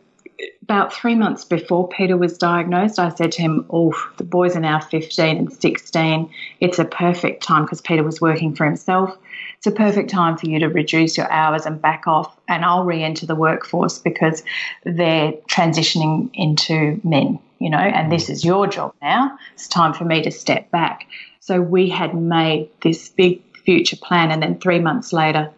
about 0.62 0.92
three 0.92 1.14
months 1.14 1.44
before 1.44 1.88
Peter 1.88 2.16
was 2.16 2.36
diagnosed, 2.36 2.98
I 2.98 3.10
said 3.10 3.30
to 3.32 3.42
him, 3.42 3.66
Oh, 3.70 3.94
the 4.16 4.24
boys 4.24 4.56
are 4.56 4.60
now 4.60 4.80
15 4.80 5.36
and 5.36 5.52
16. 5.52 6.30
It's 6.58 6.80
a 6.80 6.84
perfect 6.84 7.44
time 7.44 7.62
because 7.62 7.80
Peter 7.80 8.02
was 8.02 8.20
working 8.20 8.56
for 8.56 8.64
himself. 8.64 9.16
It's 9.58 9.66
a 9.66 9.72
perfect 9.72 10.10
time 10.10 10.36
for 10.36 10.48
you 10.48 10.58
to 10.60 10.68
reduce 10.68 11.16
your 11.16 11.30
hours 11.30 11.66
and 11.66 11.80
back 11.80 12.06
off, 12.06 12.36
and 12.48 12.64
I'll 12.64 12.84
re 12.84 13.02
enter 13.02 13.26
the 13.26 13.34
workforce 13.34 13.98
because 13.98 14.42
they're 14.84 15.32
transitioning 15.48 16.30
into 16.34 17.00
men, 17.04 17.38
you 17.58 17.70
know, 17.70 17.78
and 17.78 18.12
this 18.12 18.28
is 18.30 18.44
your 18.44 18.66
job 18.66 18.94
now. 19.02 19.38
It's 19.54 19.68
time 19.68 19.94
for 19.94 20.04
me 20.04 20.22
to 20.22 20.30
step 20.30 20.70
back. 20.70 21.06
So, 21.40 21.60
we 21.60 21.88
had 21.88 22.14
made 22.14 22.70
this 22.82 23.08
big 23.08 23.42
future 23.64 23.96
plan, 23.96 24.30
and 24.30 24.42
then 24.42 24.58
three 24.58 24.78
months 24.78 25.12
later, 25.12 25.50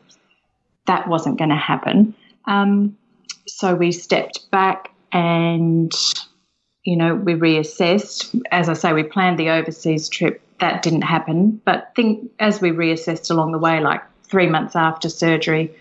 that 0.87 1.07
wasn't 1.07 1.38
going 1.38 1.50
to 1.50 1.57
happen. 1.57 2.14
Um, 2.47 2.97
so 3.47 3.75
we 3.75 3.93
stepped 3.93 4.50
back 4.50 4.90
and, 5.12 5.93
you 6.85 6.97
know, 6.97 7.14
we 7.14 7.35
reassessed. 7.35 8.40
As 8.50 8.69
I 8.69 8.73
say, 8.73 8.93
we 8.93 9.02
planned 9.02 9.38
the 9.38 9.50
overseas 9.50 10.09
trip. 10.09 10.43
That 10.61 10.83
didn't 10.83 11.03
happen. 11.03 11.61
But 11.65 11.93
think 11.95 12.31
as 12.38 12.61
we 12.61 12.71
reassessed 12.71 13.31
along 13.31 13.53
the 13.53 13.59
way, 13.59 13.81
like 13.81 14.03
three 14.25 14.49
months 14.49 14.77
after 14.77 15.09
surgery, 15.09 15.75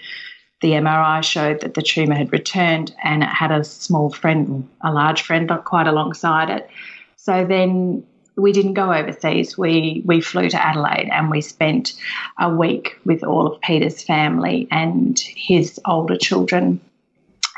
the 0.61 0.71
MRI 0.71 1.23
showed 1.23 1.61
that 1.61 1.73
the 1.73 1.81
tumour 1.81 2.15
had 2.15 2.31
returned 2.31 2.95
and 3.03 3.23
it 3.23 3.29
had 3.29 3.51
a 3.51 3.63
small 3.63 4.09
friend, 4.09 4.67
a 4.81 4.91
large 4.91 5.21
friend, 5.21 5.51
quite 5.65 5.87
alongside 5.87 6.49
it. 6.49 6.69
So 7.15 7.45
then 7.45 8.03
we 8.37 8.51
didn't 8.51 8.73
go 8.73 8.93
overseas. 8.93 9.57
We 9.57 10.01
we 10.05 10.21
flew 10.21 10.49
to 10.49 10.65
Adelaide 10.65 11.09
and 11.11 11.29
we 11.29 11.41
spent 11.41 11.93
a 12.39 12.49
week 12.49 12.97
with 13.03 13.23
all 13.23 13.47
of 13.47 13.61
Peter's 13.61 14.01
family 14.01 14.67
and 14.71 15.19
his 15.19 15.79
older 15.85 16.15
children. 16.15 16.79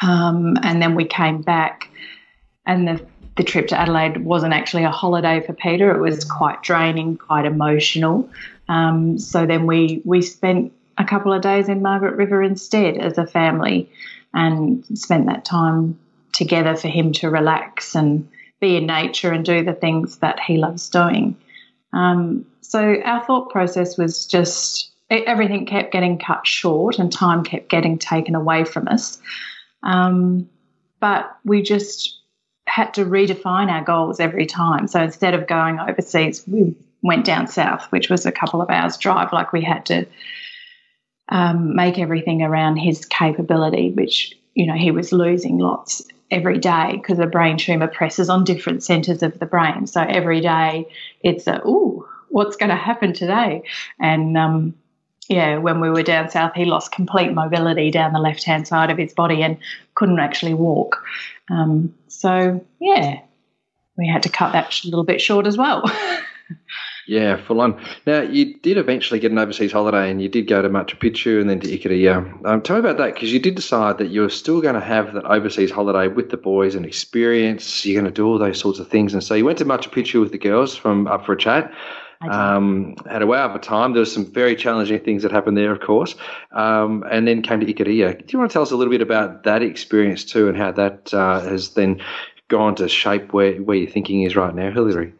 Um, 0.01 0.55
and 0.63 0.81
then 0.81 0.95
we 0.95 1.03
came 1.03 1.41
back, 1.41 1.89
and 2.65 2.87
the 2.87 3.05
the 3.39 3.45
trip 3.45 3.69
to 3.69 3.79
Adelaide 3.79 4.17
wasn't 4.17 4.53
actually 4.53 4.83
a 4.83 4.91
holiday 4.91 5.39
for 5.39 5.53
Peter. 5.53 5.95
It 5.95 6.01
was 6.01 6.25
quite 6.25 6.61
draining, 6.61 7.15
quite 7.15 7.45
emotional. 7.45 8.29
Um, 8.67 9.17
so 9.17 9.45
then 9.45 9.65
we 9.65 10.01
we 10.03 10.21
spent 10.21 10.73
a 10.97 11.05
couple 11.05 11.31
of 11.31 11.41
days 11.41 11.69
in 11.69 11.81
Margaret 11.81 12.17
River 12.17 12.43
instead 12.43 12.97
as 12.97 13.17
a 13.17 13.25
family, 13.25 13.89
and 14.33 14.85
spent 14.93 15.27
that 15.27 15.45
time 15.45 15.97
together 16.33 16.75
for 16.75 16.89
him 16.89 17.13
to 17.13 17.29
relax 17.29 17.95
and 17.95 18.27
be 18.59 18.75
in 18.75 18.87
nature 18.87 19.31
and 19.31 19.45
do 19.45 19.63
the 19.63 19.73
things 19.73 20.17
that 20.17 20.41
he 20.41 20.57
loves 20.57 20.89
doing. 20.89 21.37
Um, 21.93 22.45
so 22.59 22.97
our 23.05 23.23
thought 23.23 23.51
process 23.51 23.97
was 23.97 24.25
just 24.25 24.91
everything 25.09 25.65
kept 25.65 25.93
getting 25.93 26.19
cut 26.19 26.45
short 26.45 26.99
and 26.99 27.09
time 27.09 27.45
kept 27.45 27.69
getting 27.69 27.99
taken 27.99 28.35
away 28.35 28.65
from 28.65 28.89
us. 28.89 29.17
Um, 29.81 30.49
but 30.99 31.37
we 31.45 31.61
just 31.61 32.18
had 32.69 32.93
to 32.93 33.05
redefine 33.05 33.69
our 33.69 33.83
goals 33.83 34.19
every 34.19 34.45
time. 34.45 34.87
So 34.87 35.01
instead 35.01 35.33
of 35.33 35.47
going 35.47 35.79
overseas, 35.79 36.47
we 36.47 36.75
went 37.01 37.25
down 37.25 37.47
south, 37.47 37.85
which 37.91 38.09
was 38.09 38.25
a 38.25 38.31
couple 38.31 38.61
of 38.61 38.69
hours 38.69 38.97
drive. 38.97 39.33
Like 39.33 39.53
we 39.53 39.61
had 39.61 39.85
to 39.87 40.05
um, 41.29 41.75
make 41.75 41.97
everything 41.97 42.41
around 42.41 42.77
his 42.77 43.05
capability, 43.05 43.91
which 43.91 44.35
you 44.55 44.65
know 44.65 44.73
he 44.73 44.91
was 44.91 45.11
losing 45.11 45.57
lots 45.57 46.03
every 46.31 46.59
day 46.59 46.91
because 46.93 47.17
the 47.17 47.27
brain 47.27 47.57
tumor 47.57 47.87
presses 47.87 48.29
on 48.29 48.43
different 48.43 48.83
centers 48.83 49.23
of 49.23 49.39
the 49.39 49.45
brain. 49.45 49.87
So 49.87 50.01
every 50.01 50.41
day 50.41 50.87
it's 51.21 51.47
a 51.47 51.61
ooh, 51.67 52.07
what's 52.29 52.55
going 52.55 52.69
to 52.69 52.75
happen 52.75 53.13
today? 53.13 53.63
And 53.99 54.37
um, 54.37 54.75
yeah, 55.27 55.57
when 55.57 55.79
we 55.79 55.89
were 55.89 56.03
down 56.03 56.29
south, 56.29 56.53
he 56.55 56.65
lost 56.65 56.91
complete 56.91 57.33
mobility 57.33 57.91
down 57.91 58.13
the 58.13 58.19
left 58.19 58.43
hand 58.43 58.67
side 58.67 58.89
of 58.89 58.97
his 58.97 59.13
body 59.13 59.43
and 59.43 59.57
couldn't 59.95 60.19
actually 60.19 60.55
walk. 60.55 61.03
Um, 61.49 61.95
so 62.07 62.65
yeah, 62.79 63.21
we 63.97 64.07
had 64.07 64.23
to 64.23 64.29
cut 64.29 64.53
that 64.53 64.83
a 64.83 64.87
little 64.87 65.03
bit 65.03 65.21
short 65.21 65.47
as 65.47 65.57
well. 65.57 65.83
Yeah, 67.09 67.37
full 67.37 67.59
on. 67.59 67.83
Now, 68.05 68.21
you 68.21 68.53
did 68.59 68.77
eventually 68.77 69.19
get 69.19 69.31
an 69.31 69.39
overseas 69.39 69.71
holiday 69.71 70.11
and 70.11 70.21
you 70.21 70.29
did 70.29 70.47
go 70.47 70.61
to 70.61 70.69
Machu 70.69 70.95
Picchu 70.95 71.41
and 71.41 71.49
then 71.49 71.59
to 71.59 71.67
Ikaria. 71.67 72.45
Um, 72.45 72.61
tell 72.61 72.75
me 72.75 72.81
about 72.81 72.97
that 72.97 73.15
because 73.15 73.33
you 73.33 73.39
did 73.39 73.55
decide 73.55 73.97
that 73.97 74.09
you 74.09 74.21
were 74.21 74.29
still 74.29 74.61
going 74.61 74.75
to 74.75 74.79
have 74.79 75.13
that 75.13 75.25
overseas 75.25 75.71
holiday 75.71 76.07
with 76.07 76.29
the 76.29 76.37
boys 76.37 76.75
and 76.75 76.85
experience. 76.85 77.83
You're 77.83 77.99
going 77.99 78.13
to 78.13 78.15
do 78.15 78.27
all 78.27 78.37
those 78.37 78.59
sorts 78.59 78.77
of 78.77 78.89
things. 78.89 79.15
And 79.15 79.23
so 79.23 79.33
you 79.33 79.43
went 79.43 79.57
to 79.57 79.65
Machu 79.65 79.89
Picchu 79.89 80.21
with 80.21 80.31
the 80.31 80.37
girls 80.37 80.75
from 80.75 81.07
Up 81.07 81.25
for 81.25 81.33
a 81.33 81.37
Chat. 81.37 81.73
Um, 82.21 82.95
had 83.09 83.21
a 83.21 83.27
wow 83.27 83.49
of 83.49 83.55
a 83.55 83.59
time. 83.59 83.93
There 83.93 84.01
was 84.01 84.13
some 84.13 84.25
very 84.25 84.55
challenging 84.55 84.99
things 84.99 85.23
that 85.23 85.31
happened 85.31 85.55
there, 85.55 85.71
of 85.71 85.79
course, 85.79 86.15
um, 86.51 87.05
and 87.09 87.25
then 87.25 87.41
came 87.41 87.61
to 87.61 87.65
Ikaria. 87.65 88.17
Do 88.17 88.25
you 88.29 88.39
want 88.39 88.51
to 88.51 88.53
tell 88.53 88.61
us 88.61 88.71
a 88.71 88.75
little 88.75 88.91
bit 88.91 89.01
about 89.01 89.43
that 89.43 89.61
experience 89.61 90.25
too, 90.25 90.49
and 90.49 90.57
how 90.57 90.71
that 90.73 91.13
uh, 91.13 91.39
has 91.41 91.75
then 91.75 92.01
gone 92.49 92.75
to 92.75 92.89
shape 92.89 93.31
where, 93.31 93.53
where 93.61 93.77
your 93.77 93.89
thinking 93.89 94.23
is 94.23 94.35
right 94.35 94.53
now, 94.53 94.69
Hillary? 94.69 95.13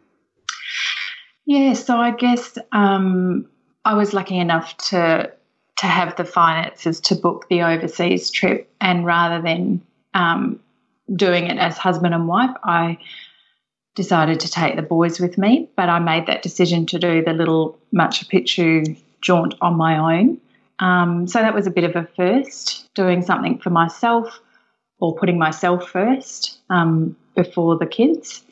Yeah, 1.46 1.72
so 1.72 1.96
I 1.96 2.10
guess 2.10 2.58
um, 2.72 3.48
I 3.84 3.94
was 3.94 4.12
lucky 4.12 4.38
enough 4.38 4.76
to 4.88 5.32
to 5.78 5.86
have 5.86 6.14
the 6.16 6.26
finances 6.26 7.00
to 7.00 7.14
book 7.14 7.48
the 7.48 7.62
overseas 7.62 8.30
trip, 8.30 8.70
and 8.82 9.06
rather 9.06 9.40
than 9.40 9.80
um, 10.12 10.60
doing 11.16 11.46
it 11.46 11.56
as 11.56 11.78
husband 11.78 12.12
and 12.12 12.28
wife, 12.28 12.54
I 12.62 12.98
decided 13.94 14.40
to 14.40 14.50
take 14.50 14.76
the 14.76 14.82
boys 14.82 15.20
with 15.20 15.38
me. 15.38 15.68
But 15.76 15.88
I 15.88 15.98
made 15.98 16.26
that 16.26 16.42
decision 16.42 16.86
to 16.86 16.98
do 16.98 17.22
the 17.22 17.32
little 17.32 17.78
Machu 17.94 18.26
Picchu 18.28 18.96
jaunt 19.20 19.54
on 19.60 19.76
my 19.76 20.18
own. 20.18 20.40
Um, 20.78 21.26
so 21.26 21.40
that 21.40 21.54
was 21.54 21.66
a 21.66 21.70
bit 21.70 21.84
of 21.84 21.94
a 21.96 22.08
first, 22.16 22.88
doing 22.94 23.22
something 23.22 23.58
for 23.58 23.70
myself 23.70 24.40
or 24.98 25.14
putting 25.14 25.38
myself 25.38 25.88
first 25.88 26.58
um, 26.70 27.16
before 27.34 27.76
the 27.76 27.86
kids 27.86 28.42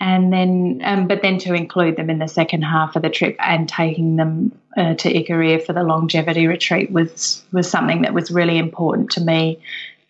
and 0.00 0.32
then 0.32 0.80
um, 0.82 1.06
but 1.06 1.22
then 1.22 1.38
to 1.38 1.54
include 1.54 1.96
them 1.96 2.10
in 2.10 2.18
the 2.18 2.26
second 2.26 2.62
half 2.62 2.96
of 2.96 3.02
the 3.02 3.10
trip 3.10 3.36
and 3.38 3.68
taking 3.68 4.16
them 4.16 4.58
uh, 4.76 4.94
to 4.94 5.12
Ikaria 5.12 5.64
for 5.64 5.72
the 5.72 5.82
longevity 5.82 6.46
retreat 6.46 6.90
was 6.90 7.44
was 7.52 7.70
something 7.70 8.02
that 8.02 8.14
was 8.14 8.30
really 8.30 8.58
important 8.58 9.10
to 9.12 9.20
me 9.20 9.60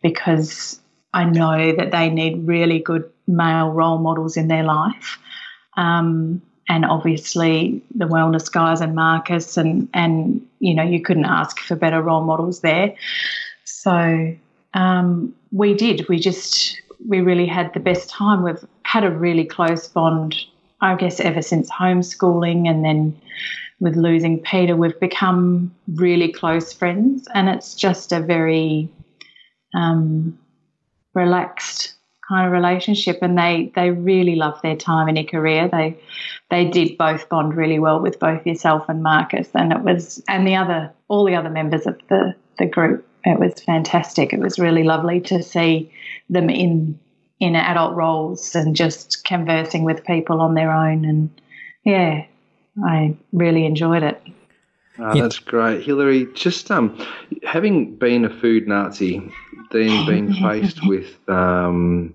because 0.01 0.81
I 1.13 1.25
know 1.25 1.75
that 1.75 1.91
they 1.91 2.09
need 2.09 2.47
really 2.47 2.79
good 2.79 3.11
male 3.31 3.71
role 3.71 3.99
models 3.99 4.37
in 4.37 4.49
their 4.49 4.65
life. 4.65 5.19
Um, 5.77 6.43
and 6.69 6.85
obviously 6.85 7.83
the 7.97 8.05
wellness 8.07 8.51
guys 8.51 8.81
and 8.81 8.95
Marcus 8.95 9.57
and 9.57 9.89
and 9.93 10.47
you 10.61 10.73
know 10.73 10.85
you 10.85 11.03
couldn't 11.03 11.25
ask 11.25 11.59
for 11.59 11.75
better 11.75 12.01
role 12.01 12.23
models 12.23 12.61
there. 12.61 12.95
So 13.65 14.37
um, 14.75 15.35
we 15.51 15.75
did. 15.75 16.09
We 16.09 16.21
just 16.21 16.81
we 17.09 17.21
really 17.21 17.47
had 17.47 17.75
the 17.75 17.81
best 17.81 18.09
time. 18.09 18.45
We've 18.45 18.65
had 18.85 19.05
a 19.05 19.11
really 19.11 19.45
close 19.45 19.89
bond, 19.89 20.37
I 20.81 20.95
guess, 20.95 21.19
ever 21.19 21.43
since 21.43 21.71
homeschooling, 21.71 22.69
and 22.69 22.85
then 22.85 23.21
with 23.81 23.97
losing 23.97 24.39
Peter, 24.39 24.77
we've 24.77 25.01
become 25.01 25.75
really 25.95 26.31
close 26.31 26.73
friends, 26.73 27.27
and 27.35 27.49
it's 27.49 27.75
just 27.75 28.13
a 28.13 28.21
very 28.21 28.89
um, 29.75 30.39
relaxed 31.15 31.95
kind 32.31 32.47
of 32.47 32.53
relationship. 32.53 33.19
And 33.21 33.37
they 33.37 33.73
they 33.75 33.91
really 33.91 34.37
love 34.37 34.59
their 34.63 34.77
time 34.77 35.09
in 35.09 35.17
Ikaria. 35.17 35.71
They 35.71 35.99
they 36.49 36.65
did 36.65 36.97
both 36.97 37.29
bond 37.29 37.57
really 37.57 37.79
well 37.79 38.01
with 38.01 38.19
both 38.19 38.47
yourself 38.47 38.89
and 38.89 39.03
Marcus, 39.03 39.49
and 39.55 39.73
it 39.73 39.83
was 39.83 40.23
and 40.29 40.47
the 40.47 40.55
other 40.55 40.91
all 41.09 41.27
the 41.27 41.35
other 41.35 41.51
members 41.51 41.87
of 41.87 42.01
the 42.09 42.35
the 42.59 42.67
group. 42.67 43.07
It 43.25 43.39
was 43.39 43.61
fantastic. 43.61 44.33
It 44.33 44.41
was 44.41 44.59
really 44.59 44.85
lovely 44.85 45.21
to 45.23 45.43
see 45.43 45.93
them 46.31 46.49
in 46.49 46.99
in 47.41 47.57
adult 47.57 47.95
roles 47.95 48.55
and 48.55 48.77
just 48.77 49.25
conversing 49.25 49.83
with 49.83 50.05
people 50.05 50.41
on 50.41 50.55
their 50.55 50.71
own. 50.71 51.05
And 51.05 51.31
yeah, 51.85 52.25
I 52.85 53.17
really 53.33 53.65
enjoyed 53.65 54.03
it. 54.03 54.23
Oh, 54.99 55.19
that's 55.19 55.39
great, 55.39 55.83
Hillary. 55.83 56.29
Just 56.35 56.71
um, 56.71 56.97
having 57.45 57.97
been 57.97 58.27
a 58.27 58.31
food 58.31 58.69
Nazi, 58.69 59.33
then 59.73 60.07
being 60.07 60.33
faced 60.43 60.87
with 60.87 61.17
um, 61.29 62.15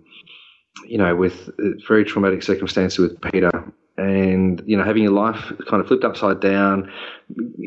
you 0.88 0.98
know, 0.98 1.16
with 1.16 1.50
very 1.88 2.06
traumatic 2.06 2.44
circumstances 2.44 3.00
with 3.00 3.20
Peter, 3.22 3.52
and 3.98 4.62
you 4.66 4.78
know, 4.78 4.84
having 4.84 5.04
your 5.04 5.14
life 5.14 5.52
kind 5.68 5.82
of 5.82 5.88
flipped 5.88 6.04
upside 6.04 6.40
down. 6.40 6.92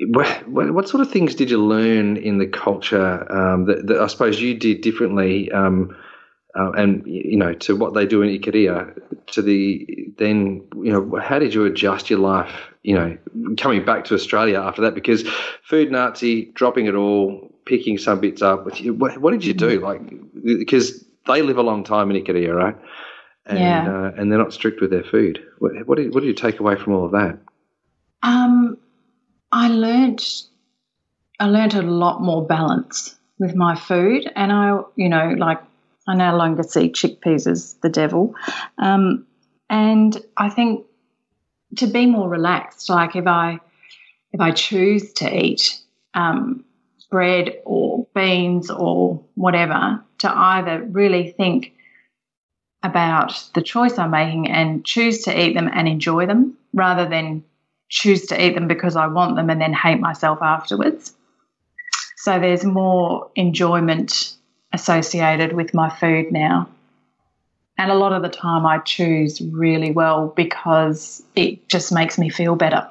What, 0.08 0.48
what 0.48 0.88
sort 0.88 1.00
of 1.00 1.10
things 1.10 1.34
did 1.34 1.50
you 1.50 1.62
learn 1.62 2.16
in 2.16 2.38
the 2.38 2.46
culture 2.46 3.30
um, 3.32 3.64
that, 3.66 3.86
that, 3.86 4.00
I 4.00 4.06
suppose 4.06 4.40
you 4.40 4.54
did 4.54 4.80
differently? 4.80 5.50
Um, 5.52 5.96
uh, 6.58 6.70
and 6.72 7.06
you 7.06 7.36
know 7.36 7.52
to 7.52 7.76
what 7.76 7.94
they 7.94 8.06
do 8.06 8.22
in 8.22 8.30
Ikaria, 8.30 8.98
to 9.32 9.42
the 9.42 9.86
then 10.18 10.66
you 10.82 10.92
know 10.92 11.20
how 11.20 11.38
did 11.38 11.54
you 11.54 11.64
adjust 11.64 12.10
your 12.10 12.18
life? 12.18 12.52
You 12.82 12.94
know, 12.94 13.18
coming 13.58 13.84
back 13.84 14.04
to 14.06 14.14
Australia 14.14 14.58
after 14.58 14.82
that 14.82 14.94
because 14.94 15.28
food 15.62 15.92
Nazi, 15.92 16.46
dropping 16.54 16.86
it 16.86 16.94
all, 16.94 17.52
picking 17.64 17.98
some 17.98 18.20
bits 18.20 18.42
up. 18.42 18.64
What, 18.64 19.18
what 19.18 19.32
did 19.32 19.44
you 19.44 19.54
do? 19.54 19.80
Like 19.80 20.00
because 20.42 21.04
they 21.26 21.42
live 21.42 21.58
a 21.58 21.62
long 21.62 21.84
time 21.84 22.10
in 22.10 22.22
Ikaria, 22.22 22.54
right? 22.54 22.76
And, 23.48 23.58
yeah. 23.58 23.90
Uh, 23.90 24.12
and 24.16 24.30
they're 24.30 24.38
not 24.38 24.52
strict 24.52 24.80
with 24.80 24.90
their 24.90 25.02
food. 25.02 25.42
What, 25.58 25.72
what 25.86 25.96
did 25.96 26.14
what 26.14 26.20
did 26.20 26.26
you 26.26 26.34
take 26.34 26.60
away 26.60 26.76
from 26.76 26.92
all 26.92 27.06
of 27.06 27.12
that? 27.12 27.38
Um, 28.22 28.76
I 29.50 29.68
learned 29.68 30.22
I 31.40 31.46
learned 31.46 31.74
a 31.74 31.82
lot 31.82 32.20
more 32.20 32.46
balance 32.46 33.16
with 33.38 33.54
my 33.54 33.74
food, 33.74 34.30
and 34.36 34.52
I 34.52 34.80
you 34.96 35.08
know 35.08 35.34
like 35.38 35.60
I 36.06 36.14
no 36.14 36.36
longer 36.36 36.62
see 36.62 36.90
chickpeas 36.90 37.50
as 37.50 37.74
the 37.82 37.88
devil. 37.88 38.34
Um, 38.78 39.26
and 39.70 40.16
I 40.36 40.50
think 40.50 40.84
to 41.76 41.86
be 41.86 42.06
more 42.06 42.28
relaxed, 42.28 42.90
like 42.90 43.16
if 43.16 43.26
I 43.26 43.60
if 44.32 44.40
I 44.40 44.50
choose 44.50 45.12
to 45.14 45.44
eat 45.44 45.80
um, 46.14 46.64
bread 47.10 47.56
or 47.64 48.06
beans 48.14 48.70
or 48.70 49.22
whatever, 49.34 50.02
to 50.18 50.30
either 50.30 50.82
really 50.82 51.32
think 51.32 51.72
about 52.82 53.32
the 53.54 53.62
choice 53.62 53.98
I'm 53.98 54.10
making 54.10 54.50
and 54.50 54.84
choose 54.84 55.24
to 55.24 55.38
eat 55.38 55.54
them 55.54 55.68
and 55.72 55.88
enjoy 55.88 56.26
them 56.26 56.56
rather 56.72 57.08
than 57.08 57.44
choose 57.88 58.26
to 58.26 58.42
eat 58.42 58.54
them 58.54 58.68
because 58.68 58.96
I 58.96 59.06
want 59.06 59.36
them 59.36 59.50
and 59.50 59.60
then 59.60 59.72
hate 59.72 60.00
myself 60.00 60.38
afterwards. 60.42 61.14
So 62.16 62.38
there's 62.38 62.64
more 62.64 63.30
enjoyment 63.34 64.34
associated 64.72 65.54
with 65.54 65.74
my 65.74 65.88
food 65.88 66.30
now. 66.30 66.68
And 67.78 67.90
a 67.90 67.94
lot 67.94 68.12
of 68.12 68.22
the 68.22 68.28
time 68.28 68.66
I 68.66 68.78
choose 68.78 69.40
really 69.40 69.92
well 69.92 70.32
because 70.34 71.22
it 71.36 71.68
just 71.68 71.92
makes 71.92 72.18
me 72.18 72.28
feel 72.28 72.56
better. 72.56 72.88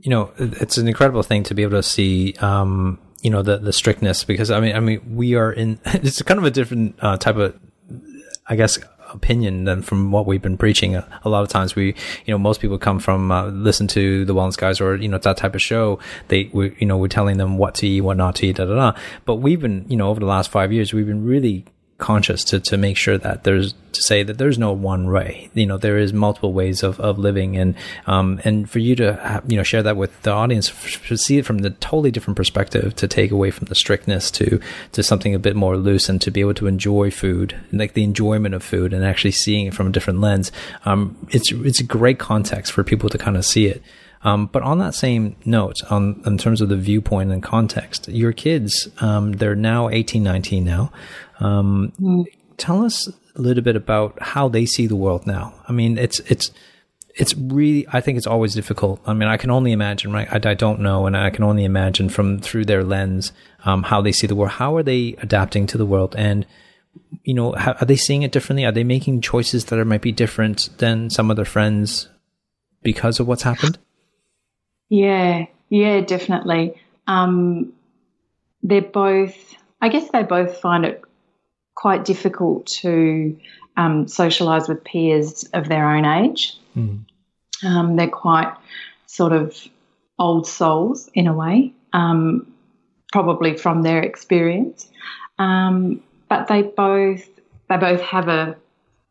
You 0.00 0.10
know, 0.10 0.32
it's 0.38 0.76
an 0.76 0.88
incredible 0.88 1.22
thing 1.22 1.44
to 1.44 1.54
be 1.54 1.62
able 1.62 1.78
to 1.78 1.82
see, 1.82 2.34
um, 2.40 2.98
you 3.22 3.30
know, 3.30 3.42
the, 3.42 3.58
the 3.58 3.72
strictness 3.72 4.24
because 4.24 4.50
I 4.50 4.60
mean, 4.60 4.74
I 4.76 4.80
mean, 4.80 5.16
we 5.16 5.34
are 5.34 5.52
in, 5.52 5.80
it's 5.86 6.20
kind 6.22 6.38
of 6.38 6.44
a 6.44 6.50
different 6.50 6.96
uh, 7.00 7.16
type 7.16 7.36
of, 7.36 7.58
I 8.46 8.56
guess, 8.56 8.78
opinion 9.12 9.64
than 9.64 9.82
from 9.82 10.10
what 10.10 10.26
we've 10.26 10.42
been 10.42 10.58
preaching. 10.58 10.96
A, 10.96 11.28
lot 11.28 11.42
of 11.42 11.48
times 11.48 11.74
we, 11.74 11.94
you 12.24 12.34
know, 12.34 12.38
most 12.38 12.60
people 12.60 12.78
come 12.78 12.98
from, 12.98 13.30
uh, 13.30 13.46
listen 13.46 13.86
to 13.88 14.24
the 14.24 14.34
wellness 14.34 14.56
guys 14.56 14.80
or, 14.80 14.96
you 14.96 15.08
know, 15.08 15.18
that 15.18 15.36
type 15.36 15.54
of 15.54 15.62
show. 15.62 15.98
They, 16.28 16.50
we, 16.52 16.74
you 16.78 16.86
know, 16.86 16.96
we're 16.96 17.08
telling 17.08 17.38
them 17.38 17.58
what 17.58 17.74
to 17.76 17.86
eat, 17.86 18.00
what 18.02 18.16
not 18.16 18.36
to 18.36 18.46
eat, 18.46 18.56
da, 18.56 18.64
da, 18.64 18.74
da. 18.74 18.98
But 19.24 19.36
we've 19.36 19.60
been, 19.60 19.84
you 19.88 19.96
know, 19.96 20.08
over 20.08 20.20
the 20.20 20.26
last 20.26 20.50
five 20.50 20.72
years, 20.72 20.92
we've 20.92 21.06
been 21.06 21.24
really 21.24 21.64
conscious 21.98 22.44
to, 22.44 22.60
to 22.60 22.76
make 22.76 22.96
sure 22.96 23.18
that 23.18 23.42
there's 23.42 23.74
to 23.90 24.02
say 24.02 24.22
that 24.22 24.38
there's 24.38 24.58
no 24.58 24.72
one 24.72 25.10
way. 25.10 25.50
You 25.52 25.66
know 25.66 25.78
there 25.78 25.98
is 25.98 26.12
multiple 26.12 26.52
ways 26.52 26.84
of, 26.84 27.00
of 27.00 27.18
living. 27.18 27.56
And 27.56 27.74
um 28.06 28.40
and 28.44 28.70
for 28.70 28.78
you 28.78 28.94
to 28.96 29.14
have, 29.14 29.50
you 29.50 29.56
know 29.56 29.64
share 29.64 29.82
that 29.82 29.96
with 29.96 30.22
the 30.22 30.30
audience 30.30 30.70
to 31.08 31.16
see 31.16 31.38
it 31.38 31.44
from 31.44 31.58
the 31.58 31.70
totally 31.70 32.12
different 32.12 32.36
perspective 32.36 32.94
to 32.96 33.08
take 33.08 33.32
away 33.32 33.50
from 33.50 33.66
the 33.66 33.74
strictness 33.74 34.30
to 34.32 34.60
to 34.92 35.02
something 35.02 35.34
a 35.34 35.40
bit 35.40 35.56
more 35.56 35.76
loose 35.76 36.08
and 36.08 36.20
to 36.22 36.30
be 36.30 36.40
able 36.40 36.54
to 36.54 36.68
enjoy 36.68 37.10
food 37.10 37.56
like 37.72 37.94
the 37.94 38.04
enjoyment 38.04 38.54
of 38.54 38.62
food 38.62 38.92
and 38.92 39.04
actually 39.04 39.32
seeing 39.32 39.66
it 39.66 39.74
from 39.74 39.88
a 39.88 39.90
different 39.90 40.20
lens 40.20 40.52
um 40.84 41.16
it's 41.30 41.50
it's 41.52 41.80
a 41.80 41.84
great 41.84 42.20
context 42.20 42.72
for 42.72 42.84
people 42.84 43.08
to 43.08 43.18
kind 43.18 43.36
of 43.36 43.44
see 43.44 43.66
it 43.66 43.82
um, 44.22 44.46
but 44.46 44.62
on 44.62 44.78
that 44.78 44.94
same 44.94 45.36
note, 45.44 45.76
on 45.90 46.22
in 46.26 46.38
terms 46.38 46.60
of 46.60 46.68
the 46.68 46.76
viewpoint 46.76 47.30
and 47.30 47.42
context, 47.42 48.08
your 48.08 48.32
kids, 48.32 48.88
um, 49.00 49.32
they're 49.32 49.54
now 49.54 49.88
18, 49.88 50.22
19 50.22 50.64
now. 50.64 50.92
Um, 51.40 51.92
mm. 52.00 52.24
Tell 52.56 52.84
us 52.84 53.08
a 53.08 53.40
little 53.40 53.62
bit 53.62 53.76
about 53.76 54.20
how 54.20 54.48
they 54.48 54.66
see 54.66 54.86
the 54.86 54.96
world 54.96 55.26
now. 55.26 55.54
I 55.68 55.72
mean, 55.72 55.96
it's 55.96 56.18
it's 56.20 56.50
it's 57.14 57.34
really 57.36 57.86
I 57.92 58.00
think 58.00 58.18
it's 58.18 58.26
always 58.26 58.54
difficult. 58.54 59.00
I 59.06 59.12
mean, 59.12 59.28
I 59.28 59.36
can 59.36 59.50
only 59.50 59.72
imagine, 59.72 60.12
right? 60.12 60.28
I, 60.30 60.50
I 60.50 60.54
don't 60.54 60.80
know, 60.80 61.06
and 61.06 61.16
I 61.16 61.30
can 61.30 61.44
only 61.44 61.64
imagine 61.64 62.08
from 62.08 62.40
through 62.40 62.64
their 62.64 62.82
lens 62.82 63.32
um, 63.64 63.84
how 63.84 64.00
they 64.00 64.12
see 64.12 64.26
the 64.26 64.34
world. 64.34 64.52
How 64.52 64.76
are 64.76 64.82
they 64.82 65.14
adapting 65.18 65.66
to 65.68 65.78
the 65.78 65.86
world 65.86 66.16
and 66.16 66.44
you 67.22 67.34
know, 67.34 67.52
how, 67.52 67.72
are 67.72 67.84
they 67.84 67.96
seeing 67.96 68.22
it 68.22 68.32
differently? 68.32 68.64
Are 68.64 68.72
they 68.72 68.84
making 68.84 69.20
choices 69.20 69.66
that 69.66 69.78
are 69.78 69.84
might 69.84 70.02
be 70.02 70.12
different 70.12 70.68
than 70.78 71.10
some 71.10 71.30
of 71.30 71.36
their 71.36 71.44
friends 71.44 72.08
because 72.82 73.20
of 73.20 73.26
what's 73.26 73.42
happened? 73.42 73.78
Yeah, 74.88 75.46
yeah, 75.68 76.00
definitely. 76.00 76.80
Um, 77.06 77.72
they're 78.62 78.82
both, 78.82 79.36
I 79.80 79.88
guess 79.88 80.10
they 80.10 80.22
both 80.22 80.58
find 80.60 80.84
it 80.84 81.02
quite 81.74 82.04
difficult 82.04 82.66
to 82.66 83.38
um, 83.76 84.06
socialise 84.06 84.68
with 84.68 84.82
peers 84.84 85.44
of 85.52 85.68
their 85.68 85.88
own 85.88 86.04
age. 86.04 86.58
Mm. 86.76 87.04
Um, 87.64 87.96
they're 87.96 88.08
quite 88.08 88.52
sort 89.06 89.32
of 89.32 89.56
old 90.18 90.46
souls 90.46 91.08
in 91.14 91.26
a 91.26 91.32
way, 91.32 91.72
um, 91.92 92.52
probably 93.12 93.56
from 93.56 93.82
their 93.82 94.02
experience. 94.02 94.88
Um, 95.38 96.02
but 96.28 96.48
they 96.48 96.62
both 96.62 97.26
they 97.68 97.76
both 97.76 98.00
have 98.00 98.28
a 98.28 98.56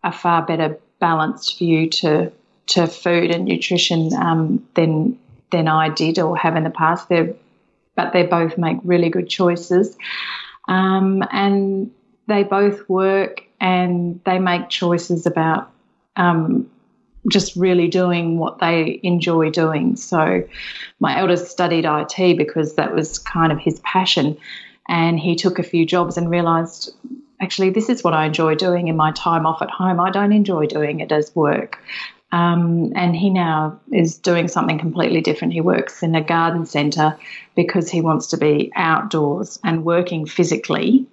a 0.03 0.11
far 0.11 0.45
better 0.45 0.77
balanced 0.99 1.57
view 1.57 1.89
to 1.89 2.31
to 2.67 2.87
food 2.87 3.31
and 3.31 3.45
nutrition 3.45 4.13
um, 4.13 4.67
than 4.75 5.17
than 5.51 5.67
I 5.67 5.89
did 5.89 6.19
or 6.19 6.37
have 6.37 6.55
in 6.55 6.63
the 6.63 6.69
past. 6.69 7.09
They're 7.09 7.33
but 7.97 8.13
they 8.13 8.23
both 8.23 8.57
make 8.57 8.77
really 8.83 9.09
good 9.09 9.27
choices, 9.27 9.97
um, 10.69 11.23
and 11.31 11.91
they 12.27 12.43
both 12.43 12.87
work 12.87 13.43
and 13.59 14.21
they 14.23 14.37
make 14.37 14.69
choices 14.69 15.25
about 15.25 15.71
um, 16.15 16.69
just 17.29 17.55
really 17.55 17.87
doing 17.87 18.37
what 18.37 18.59
they 18.59 18.99
enjoy 19.01 19.49
doing. 19.49 19.95
So, 19.95 20.47
my 20.99 21.17
eldest 21.17 21.47
studied 21.47 21.85
IT 21.85 22.37
because 22.37 22.75
that 22.75 22.93
was 22.93 23.17
kind 23.17 23.51
of 23.51 23.57
his 23.59 23.79
passion, 23.79 24.37
and 24.87 25.19
he 25.19 25.35
took 25.35 25.59
a 25.59 25.63
few 25.63 25.85
jobs 25.85 26.17
and 26.17 26.29
realised 26.29 26.93
actually 27.41 27.69
this 27.71 27.89
is 27.89 28.03
what 28.03 28.13
I 28.13 28.25
enjoy 28.25 28.55
doing 28.55 28.87
in 28.87 28.95
my 28.95 29.11
time 29.11 29.45
off 29.45 29.61
at 29.61 29.69
home. 29.69 29.99
I 29.99 30.11
don't 30.11 30.33
enjoy 30.33 30.67
doing 30.67 30.99
it 30.99 31.11
as 31.11 31.35
work. 31.35 31.79
Um, 32.31 32.91
and 32.95 33.15
he 33.15 33.29
now 33.29 33.79
is 33.91 34.17
doing 34.17 34.49
something 34.49 34.79
completely 34.79 35.21
different. 35.21 35.53
He 35.53 35.61
works 35.61 36.03
in 36.03 36.13
a 36.13 36.21
garden 36.21 36.65
centre 36.65 37.17
because 37.55 37.89
he 37.89 38.01
wants 38.01 38.27
to 38.27 38.37
be 38.37 38.71
outdoors 38.75 39.59
and 39.63 39.85
working 39.85 40.25
physically 40.25 41.07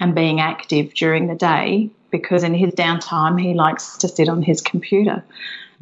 and 0.00 0.14
being 0.14 0.40
active 0.40 0.94
during 0.94 1.26
the 1.26 1.34
day 1.34 1.90
because 2.10 2.44
in 2.44 2.54
his 2.54 2.72
downtime 2.74 3.40
he 3.40 3.54
likes 3.54 3.98
to 3.98 4.08
sit 4.08 4.28
on 4.28 4.42
his 4.42 4.60
computer. 4.60 5.22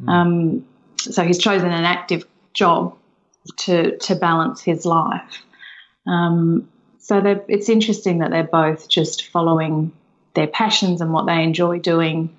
Mm. 0.01 0.09
Um, 0.09 0.65
so 0.97 1.23
he's 1.23 1.37
chosen 1.37 1.71
an 1.71 1.85
active 1.85 2.25
job 2.53 2.97
to 3.57 3.97
to 3.97 4.15
balance 4.15 4.61
his 4.61 4.85
life. 4.85 5.43
Um, 6.07 6.69
so 6.99 7.43
it's 7.47 7.69
interesting 7.69 8.19
that 8.19 8.31
they're 8.31 8.43
both 8.43 8.87
just 8.87 9.27
following 9.27 9.91
their 10.35 10.47
passions 10.47 11.01
and 11.01 11.11
what 11.11 11.25
they 11.25 11.43
enjoy 11.43 11.79
doing. 11.79 12.35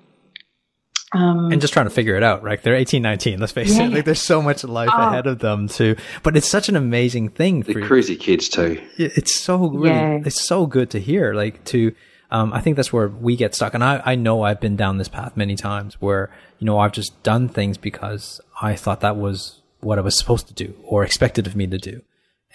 Um, 1.15 1.51
and 1.51 1.61
just 1.61 1.71
trying 1.71 1.85
to 1.85 1.91
figure 1.91 2.15
it 2.15 2.23
out, 2.23 2.43
right? 2.43 2.61
They're 2.61 2.75
18, 2.75 3.01
19, 3.01 3.39
let's 3.39 3.53
face 3.53 3.75
yeah. 3.75 3.85
it. 3.85 3.93
Like 3.93 4.05
there's 4.05 4.21
so 4.21 4.41
much 4.41 4.63
life 4.63 4.89
oh. 4.91 5.07
ahead 5.07 5.27
of 5.27 5.39
them 5.39 5.67
too. 5.67 5.95
But 6.23 6.35
it's 6.35 6.49
such 6.49 6.67
an 6.67 6.75
amazing 6.75 7.29
thing. 7.29 7.61
The 7.61 7.81
crazy 7.81 8.15
kids 8.15 8.49
too. 8.49 8.81
It's 8.97 9.35
so 9.35 9.69
really, 9.69 9.89
yeah. 9.89 10.21
it's 10.25 10.45
so 10.45 10.65
good 10.65 10.89
to 10.91 10.99
hear. 10.99 11.33
Like 11.33 11.63
to, 11.65 11.95
um, 12.31 12.51
I 12.53 12.59
think 12.59 12.75
that's 12.75 12.91
where 12.91 13.07
we 13.07 13.35
get 13.35 13.55
stuck. 13.55 13.73
And 13.73 13.83
I, 13.83 14.01
I 14.03 14.15
know 14.15 14.41
I've 14.41 14.59
been 14.59 14.75
down 14.75 14.97
this 14.97 15.07
path 15.07 15.37
many 15.37 15.55
times 15.55 15.95
where, 16.01 16.31
you 16.59 16.65
know, 16.65 16.79
I've 16.79 16.91
just 16.91 17.23
done 17.23 17.47
things 17.47 17.77
because 17.77 18.41
I 18.61 18.75
thought 18.75 18.99
that 19.01 19.15
was 19.15 19.61
what 19.79 19.97
I 19.97 20.01
was 20.01 20.17
supposed 20.17 20.47
to 20.47 20.53
do 20.53 20.75
or 20.83 21.03
expected 21.03 21.47
of 21.47 21.55
me 21.55 21.67
to 21.67 21.77
do. 21.77 22.01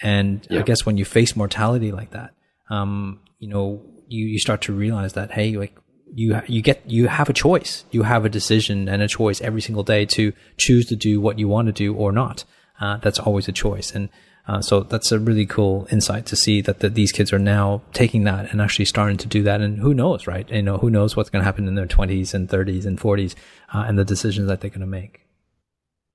And 0.01 0.45
yeah. 0.49 0.59
I 0.59 0.63
guess 0.63 0.85
when 0.85 0.97
you 0.97 1.05
face 1.05 1.35
mortality 1.35 1.91
like 1.91 2.11
that, 2.11 2.35
um, 2.69 3.21
you 3.39 3.47
know, 3.47 3.81
you, 4.07 4.25
you 4.25 4.39
start 4.39 4.61
to 4.63 4.73
realize 4.73 5.13
that, 5.13 5.31
hey, 5.31 5.57
like 5.57 5.75
you, 6.13 6.41
you 6.47 6.61
get, 6.61 6.81
you 6.89 7.07
have 7.07 7.29
a 7.29 7.33
choice. 7.33 7.85
You 7.91 8.03
have 8.03 8.25
a 8.25 8.29
decision 8.29 8.89
and 8.89 9.01
a 9.01 9.07
choice 9.07 9.41
every 9.41 9.61
single 9.61 9.83
day 9.83 10.05
to 10.07 10.33
choose 10.57 10.85
to 10.87 10.95
do 10.95 11.21
what 11.21 11.39
you 11.39 11.47
want 11.47 11.67
to 11.67 11.71
do 11.71 11.93
or 11.93 12.11
not. 12.11 12.43
Uh, 12.79 12.97
that's 12.97 13.19
always 13.19 13.47
a 13.47 13.51
choice. 13.51 13.91
And, 13.91 14.09
uh, 14.47 14.61
so 14.61 14.81
that's 14.81 15.11
a 15.11 15.19
really 15.19 15.45
cool 15.45 15.87
insight 15.91 16.25
to 16.25 16.35
see 16.35 16.61
that, 16.61 16.79
that 16.79 16.95
these 16.95 17.11
kids 17.11 17.31
are 17.31 17.39
now 17.39 17.81
taking 17.93 18.23
that 18.23 18.51
and 18.51 18.61
actually 18.61 18.85
starting 18.85 19.17
to 19.17 19.27
do 19.27 19.43
that. 19.43 19.61
And 19.61 19.79
who 19.79 19.93
knows, 19.93 20.25
right? 20.27 20.49
You 20.49 20.63
know, 20.63 20.77
who 20.77 20.89
knows 20.89 21.15
what's 21.15 21.29
going 21.29 21.41
to 21.41 21.45
happen 21.45 21.67
in 21.67 21.75
their 21.75 21.87
20s 21.87 22.33
and 22.33 22.49
30s 22.49 22.85
and 22.85 22.99
40s 22.99 23.35
uh, 23.73 23.85
and 23.87 23.99
the 23.99 24.05
decisions 24.05 24.47
that 24.47 24.61
they're 24.61 24.71
going 24.71 24.81
to 24.81 24.87
make. 24.87 25.21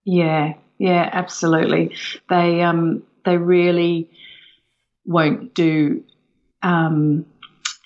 Yeah, 0.04 0.54
yeah, 0.78 1.08
absolutely. 1.12 1.94
They 2.28 2.62
um, 2.62 3.02
they 3.24 3.36
really 3.38 4.10
won't 5.04 5.54
do 5.54 6.04
um, 6.62 7.26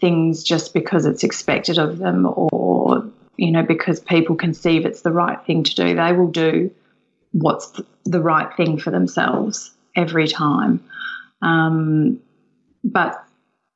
things 0.01 0.43
just 0.43 0.75
because 0.75 1.07
it's 1.07 1.23
expected 1.23 1.79
of 1.79 1.99
them 1.99 2.27
or 2.27 3.11
you 3.37 3.51
know 3.51 3.63
because 3.63 4.01
people 4.01 4.37
conceive 4.37 4.85
it's 4.85 5.03
the 5.03 5.13
right 5.13 5.45
thing 5.47 5.63
to 5.65 5.75
do. 5.75 5.95
They 5.95 6.13
will 6.13 6.31
do 6.31 6.71
what's 7.33 7.81
the 8.05 8.21
right 8.21 8.55
thing 8.57 8.79
for 8.79 8.91
themselves 8.91 9.73
every 9.95 10.27
time. 10.27 10.83
Um, 11.43 12.21
but 12.83 13.25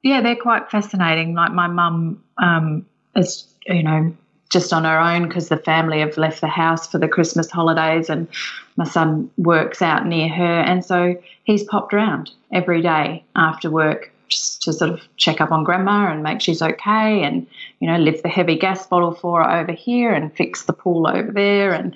yeah 0.02 0.20
they're 0.20 0.36
quite 0.36 0.70
fascinating. 0.70 1.34
Like 1.34 1.52
my 1.52 1.68
mum 1.68 2.22
um, 2.38 2.86
is 3.14 3.46
you 3.66 3.82
know 3.82 4.16
just 4.54 4.72
on 4.72 4.84
her 4.84 5.00
own 5.00 5.26
because 5.26 5.48
the 5.48 5.56
family 5.56 5.98
have 5.98 6.16
left 6.16 6.40
the 6.40 6.46
house 6.46 6.86
for 6.86 6.98
the 6.98 7.08
Christmas 7.08 7.50
holidays 7.50 8.08
and 8.08 8.28
my 8.76 8.84
son 8.84 9.28
works 9.36 9.82
out 9.82 10.06
near 10.06 10.28
her. 10.28 10.60
And 10.60 10.84
so 10.84 11.20
he's 11.42 11.64
popped 11.64 11.92
around 11.92 12.30
every 12.52 12.80
day 12.80 13.24
after 13.34 13.68
work 13.68 14.12
just 14.34 14.62
to 14.62 14.72
sort 14.72 14.90
of 14.90 15.00
check 15.16 15.40
up 15.40 15.50
on 15.50 15.64
grandma 15.64 16.10
and 16.12 16.22
make 16.22 16.40
sure 16.40 16.52
she's 16.52 16.62
okay 16.62 17.22
and, 17.22 17.46
you 17.80 17.88
know, 17.88 17.96
lift 17.96 18.22
the 18.22 18.28
heavy 18.28 18.56
gas 18.56 18.86
bottle 18.86 19.12
for 19.12 19.42
her 19.42 19.60
over 19.60 19.72
here 19.72 20.12
and 20.12 20.34
fix 20.34 20.64
the 20.64 20.72
pool 20.72 21.06
over 21.06 21.30
there. 21.32 21.72
And, 21.72 21.94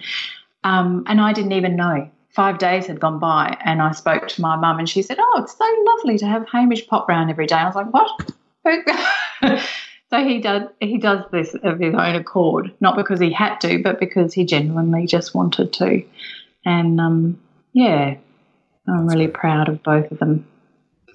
um, 0.65 1.05
and 1.07 1.21
I 1.21 1.33
didn't 1.33 1.53
even 1.53 1.77
know. 1.77 2.11
Five 2.31 2.59
days 2.59 2.87
had 2.87 3.01
gone 3.01 3.19
by 3.19 3.57
and 3.65 3.83
I 3.83 3.91
spoke 3.93 4.29
to 4.29 4.41
my 4.41 4.55
mum 4.55 4.79
and 4.79 4.89
she 4.89 5.03
said, 5.03 5.19
Oh, 5.21 5.41
it's 5.43 5.59
so 5.59 5.65
lovely 5.87 6.19
to 6.19 6.27
have 6.27 6.49
Hamish 6.49 6.87
pop 6.87 7.09
round 7.09 7.31
every 7.31 7.47
day. 7.47 7.57
I 7.57 7.67
was 7.67 7.75
like, 7.75 7.93
What? 7.93 8.31
So 10.11 10.25
he 10.25 10.39
does 10.41 10.63
he 10.81 10.97
does 10.97 11.25
this 11.31 11.55
of 11.63 11.79
his 11.79 11.95
own 11.95 12.15
accord, 12.15 12.73
not 12.81 12.97
because 12.97 13.21
he 13.21 13.31
had 13.31 13.61
to, 13.61 13.83
but 13.83 14.01
because 14.01 14.33
he 14.33 14.45
genuinely 14.45 15.07
just 15.07 15.35
wanted 15.35 15.73
to. 15.75 16.03
And 16.65 17.01
um, 17.01 17.41
yeah, 17.75 18.17
I'm 18.87 19.07
really 19.07 19.29
proud 19.29 19.69
of 19.69 19.83
both 19.83 20.11
of 20.11 20.19
them. 20.19 20.47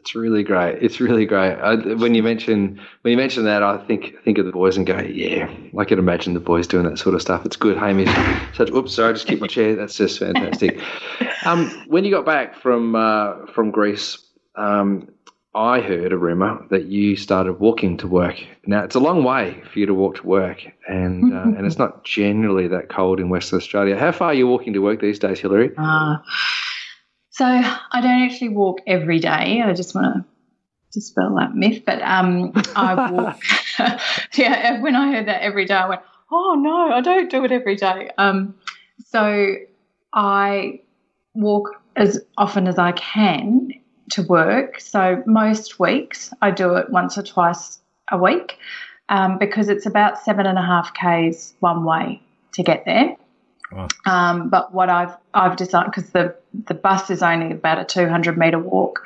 It's 0.03 0.15
really 0.15 0.43
great. 0.43 0.83
It's 0.83 0.99
really 0.99 1.25
great. 1.25 1.53
I, 1.53 1.75
when 1.75 2.13
you 2.13 2.21
mention 2.21 2.77
when 3.03 3.11
you 3.11 3.17
mention 3.17 3.45
that, 3.45 3.63
I 3.63 3.77
think 3.77 4.21
think 4.25 4.37
of 4.37 4.45
the 4.45 4.51
boys 4.51 4.75
and 4.75 4.85
go, 4.85 4.99
yeah, 4.99 5.49
I 5.79 5.85
can 5.85 5.97
imagine 5.97 6.33
the 6.33 6.41
boys 6.41 6.67
doing 6.67 6.83
that 6.89 6.99
sort 6.99 7.15
of 7.15 7.21
stuff. 7.21 7.45
It's 7.45 7.55
good. 7.55 7.77
Hamish, 7.77 8.13
such. 8.53 8.69
Oops, 8.69 8.93
sorry, 8.93 9.11
I 9.11 9.13
just 9.13 9.27
keep 9.27 9.39
my 9.39 9.47
chair. 9.47 9.77
That's 9.77 9.95
just 9.95 10.19
fantastic. 10.19 10.77
um, 11.45 11.69
when 11.87 12.03
you 12.03 12.11
got 12.11 12.25
back 12.25 12.53
from 12.61 12.97
uh, 12.97 13.45
from 13.53 13.71
Greece, 13.71 14.17
um, 14.57 15.07
I 15.55 15.79
heard 15.79 16.11
a 16.11 16.17
rumor 16.17 16.65
that 16.69 16.87
you 16.87 17.15
started 17.15 17.61
walking 17.61 17.95
to 17.99 18.07
work. 18.07 18.43
Now 18.65 18.83
it's 18.83 18.95
a 18.95 18.99
long 18.99 19.23
way 19.23 19.63
for 19.71 19.79
you 19.79 19.85
to 19.85 19.93
walk 19.93 20.15
to 20.15 20.27
work, 20.27 20.65
and 20.85 21.33
uh, 21.33 21.43
and 21.57 21.65
it's 21.65 21.77
not 21.77 22.03
generally 22.03 22.67
that 22.67 22.89
cold 22.89 23.21
in 23.21 23.29
Western 23.29 23.55
Australia. 23.55 23.97
How 23.97 24.11
far 24.11 24.31
are 24.31 24.33
you 24.33 24.49
walking 24.49 24.73
to 24.73 24.79
work 24.79 24.99
these 24.99 25.17
days, 25.17 25.39
Hillary? 25.39 25.71
Uh, 25.77 26.17
so 27.33 27.45
I 27.45 27.99
don't 28.01 28.21
actually 28.21 28.49
walk 28.49 28.81
every 28.85 29.17
day. 29.17 29.63
I 29.65 29.73
just 29.73 29.95
want 29.95 30.15
to 30.15 30.25
dispel 30.91 31.35
that 31.39 31.55
myth, 31.55 31.81
but 31.83 31.99
um, 32.03 32.53
I 32.75 33.11
walk. 33.11 33.41
yeah, 34.35 34.79
when 34.81 34.95
I 34.95 35.11
heard 35.11 35.27
that 35.27 35.41
every 35.41 35.65
day, 35.65 35.73
I 35.73 35.89
went, 35.89 36.01
"Oh 36.31 36.55
no, 36.55 36.93
I 36.93 37.01
don't 37.01 37.31
do 37.31 37.43
it 37.43 37.51
every 37.51 37.75
day." 37.75 38.11
Um, 38.19 38.53
so 39.07 39.55
I 40.13 40.81
walk 41.33 41.81
as 41.95 42.19
often 42.37 42.67
as 42.67 42.77
I 42.77 42.91
can 42.91 43.71
to 44.11 44.21
work. 44.21 44.79
So 44.79 45.23
most 45.25 45.79
weeks 45.79 46.31
I 46.43 46.51
do 46.51 46.75
it 46.75 46.91
once 46.91 47.17
or 47.17 47.23
twice 47.23 47.79
a 48.11 48.17
week 48.17 48.59
um, 49.09 49.39
because 49.39 49.69
it's 49.69 49.87
about 49.87 50.19
seven 50.19 50.45
and 50.45 50.59
a 50.59 50.61
half 50.61 50.93
k's 50.93 51.55
one 51.61 51.83
way 51.83 52.21
to 52.53 52.61
get 52.61 52.85
there. 52.85 53.15
Um, 54.05 54.49
but 54.49 54.73
what 54.73 54.89
I've 54.89 55.15
I've 55.33 55.55
decided 55.55 55.91
because 55.91 56.09
the 56.11 56.35
the 56.67 56.73
bus 56.73 57.09
is 57.09 57.23
only 57.23 57.51
about 57.51 57.79
a 57.79 57.85
200 57.85 58.37
meter 58.37 58.59
walk, 58.59 59.03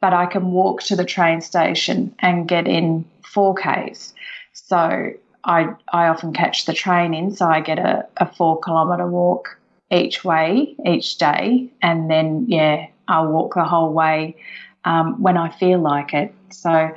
but 0.00 0.12
I 0.12 0.26
can 0.26 0.52
walk 0.52 0.82
to 0.84 0.96
the 0.96 1.04
train 1.04 1.40
station 1.40 2.14
and 2.18 2.48
get 2.48 2.66
in 2.66 3.04
four 3.22 3.54
k's. 3.54 4.14
So 4.52 5.12
I 5.44 5.74
I 5.92 6.08
often 6.08 6.32
catch 6.32 6.66
the 6.66 6.74
train 6.74 7.14
in, 7.14 7.34
so 7.34 7.48
I 7.48 7.60
get 7.60 7.78
a, 7.78 8.06
a 8.16 8.26
four 8.26 8.60
kilometer 8.60 9.06
walk 9.06 9.58
each 9.90 10.24
way 10.24 10.74
each 10.84 11.18
day, 11.18 11.68
and 11.82 12.10
then 12.10 12.46
yeah, 12.48 12.86
I'll 13.08 13.28
walk 13.28 13.54
the 13.54 13.64
whole 13.64 13.92
way 13.92 14.36
um, 14.84 15.20
when 15.22 15.36
I 15.36 15.50
feel 15.50 15.78
like 15.78 16.14
it. 16.14 16.34
So 16.50 16.90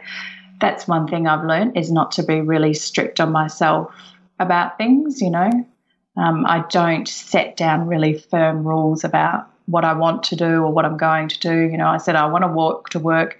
that's 0.59 0.87
one 0.87 1.07
thing 1.07 1.27
I've 1.27 1.45
learned 1.45 1.77
is 1.77 1.91
not 1.91 2.13
to 2.13 2.23
be 2.23 2.41
really 2.41 2.73
strict 2.73 3.19
on 3.19 3.31
myself 3.31 3.93
about 4.39 4.77
things, 4.77 5.21
you 5.21 5.29
know. 5.29 5.65
Um, 6.15 6.45
I 6.45 6.63
don't 6.69 7.07
set 7.07 7.57
down 7.57 7.87
really 7.87 8.17
firm 8.17 8.67
rules 8.67 9.03
about 9.03 9.49
what 9.65 9.85
I 9.85 9.93
want 9.93 10.23
to 10.23 10.35
do 10.35 10.63
or 10.63 10.71
what 10.71 10.85
I'm 10.85 10.97
going 10.97 11.27
to 11.29 11.39
do. 11.39 11.61
You 11.61 11.77
know, 11.77 11.87
I 11.87 11.97
said 11.97 12.15
I 12.15 12.25
want 12.27 12.43
to 12.43 12.49
walk 12.49 12.89
to 12.89 12.99
work, 12.99 13.37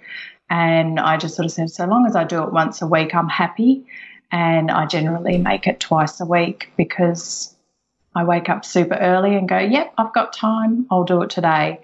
and 0.50 0.98
I 0.98 1.16
just 1.16 1.36
sort 1.36 1.46
of 1.46 1.52
said, 1.52 1.70
so 1.70 1.86
long 1.86 2.06
as 2.06 2.16
I 2.16 2.24
do 2.24 2.42
it 2.42 2.52
once 2.52 2.82
a 2.82 2.86
week, 2.86 3.14
I'm 3.14 3.28
happy. 3.28 3.86
And 4.32 4.70
I 4.70 4.86
generally 4.86 5.38
make 5.38 5.66
it 5.68 5.78
twice 5.78 6.20
a 6.20 6.24
week 6.24 6.72
because 6.76 7.54
I 8.16 8.24
wake 8.24 8.48
up 8.48 8.64
super 8.64 8.96
early 8.96 9.36
and 9.36 9.48
go, 9.48 9.58
yep, 9.58 9.94
I've 9.96 10.12
got 10.12 10.32
time, 10.32 10.86
I'll 10.90 11.04
do 11.04 11.22
it 11.22 11.30
today 11.30 11.80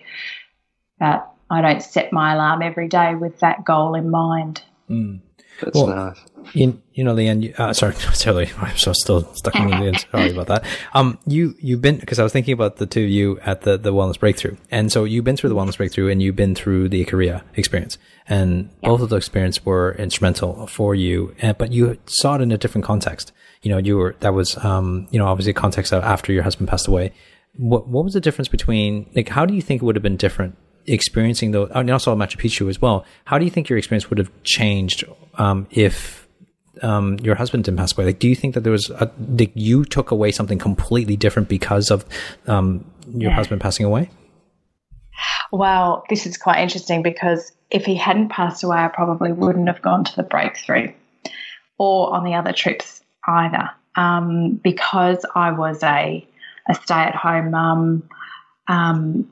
but 1.00 1.33
I 1.48 1.62
don't 1.62 1.83
set 1.83 2.12
my 2.12 2.35
alarm 2.35 2.62
every 2.62 2.87
day 2.87 3.16
with 3.16 3.40
that 3.40 3.64
goal 3.64 3.94
in 3.94 4.11
mind. 4.11 4.62
Mm. 4.88 5.20
That's 5.60 5.76
Well, 5.76 5.88
nice. 5.88 6.18
You, 6.52 6.80
you 6.94 7.04
know, 7.04 7.14
Leanne, 7.14 7.42
you, 7.42 7.54
uh, 7.58 7.72
sorry, 7.72 7.94
sorry, 8.14 8.50
I'm 8.58 8.76
so 8.76 8.92
still 8.92 9.32
stuck 9.34 9.54
in 9.56 9.68
Leanne. 9.68 9.98
Sorry 10.10 10.30
about 10.30 10.46
that. 10.48 10.64
Um, 10.94 11.18
you, 11.26 11.54
you've 11.60 11.82
been, 11.82 12.00
cause 12.00 12.18
I 12.18 12.22
was 12.22 12.32
thinking 12.32 12.54
about 12.54 12.76
the 12.76 12.86
two 12.86 13.04
of 13.04 13.10
you 13.10 13.38
at 13.40 13.62
the, 13.62 13.76
the 13.76 13.92
wellness 13.92 14.18
breakthrough. 14.18 14.56
And 14.70 14.90
so 14.90 15.04
you've 15.04 15.24
been 15.24 15.36
through 15.36 15.50
the 15.50 15.56
wellness 15.56 15.76
breakthrough 15.76 16.08
and 16.08 16.22
you've 16.22 16.36
been 16.36 16.54
through 16.54 16.88
the 16.88 17.04
Ikaria 17.04 17.42
experience 17.56 17.98
and 18.26 18.70
both 18.80 19.00
of 19.00 19.10
those 19.10 19.18
experiences 19.18 19.64
were 19.64 19.94
instrumental 19.96 20.66
for 20.66 20.94
you. 20.94 21.34
And, 21.40 21.56
but 21.58 21.72
you 21.72 21.98
saw 22.06 22.36
it 22.36 22.40
in 22.40 22.52
a 22.52 22.58
different 22.58 22.84
context. 22.84 23.32
You 23.62 23.70
know, 23.70 23.78
you 23.78 23.96
were, 23.96 24.16
that 24.20 24.32
was, 24.32 24.56
um, 24.64 25.08
you 25.10 25.18
know, 25.18 25.26
obviously 25.26 25.50
a 25.50 25.54
context 25.54 25.92
after 25.92 26.32
your 26.32 26.42
husband 26.42 26.68
passed 26.68 26.88
away. 26.88 27.12
What, 27.56 27.88
what 27.88 28.04
was 28.04 28.14
the 28.14 28.20
difference 28.20 28.48
between, 28.48 29.10
like, 29.14 29.28
how 29.28 29.44
do 29.44 29.54
you 29.54 29.60
think 29.62 29.82
it 29.82 29.84
would 29.84 29.96
have 29.96 30.02
been 30.02 30.16
different 30.16 30.56
experiencing 30.92 31.53
those, 31.53 31.70
and 31.74 31.90
also 31.90 32.14
Machu 32.14 32.37
Picchu 32.37 32.68
as 32.68 32.81
well? 32.81 33.05
How 33.24 33.38
do 33.38 33.44
you 33.44 33.50
think 33.50 33.68
your 33.68 33.79
experience 33.79 34.11
would 34.11 34.18
have 34.18 34.31
changed, 34.42 35.05
um, 35.37 35.66
if, 35.70 36.29
um, 36.83 37.18
your 37.18 37.35
husband 37.35 37.64
didn't 37.64 37.79
pass 37.79 37.96
away? 37.96 38.07
Like, 38.07 38.18
do 38.18 38.29
you 38.29 38.35
think 38.35 38.55
that 38.55 38.61
there 38.61 38.72
was 38.72 38.90
a, 38.90 39.11
that 39.18 39.57
you 39.57 39.85
took 39.85 40.11
away 40.11 40.31
something 40.33 40.59
completely 40.59 41.16
different 41.16 41.48
because 41.48 41.90
of 41.90 42.05
um, 42.46 42.85
your 43.12 43.31
husband 43.31 43.61
passing 43.61 43.87
away? 43.87 44.11
Well, 45.53 46.05
this 46.09 46.26
is 46.26 46.37
quite 46.37 46.61
interesting 46.61 47.03
because 47.03 47.53
if 47.70 47.85
he 47.85 47.96
hadn't 47.96 48.29
passed 48.29 48.62
away, 48.62 48.79
I 48.79 48.88
probably 48.88 49.33
wouldn't 49.33 49.68
have 49.68 49.83
gone 49.83 50.05
to 50.05 50.16
the 50.16 50.22
breakthrough 50.22 50.92
or 51.79 52.14
on 52.14 52.24
the 52.24 52.35
other 52.35 52.53
trips 52.53 53.00
either. 53.26 53.70
Um, 53.96 54.61
because 54.62 55.24
I 55.35 55.50
was 55.50 55.83
a, 55.83 56.26
a 56.68 56.74
stay 56.74 56.94
at 56.94 57.14
home 57.14 57.50
mum, 57.50 58.09
um, 58.68 59.31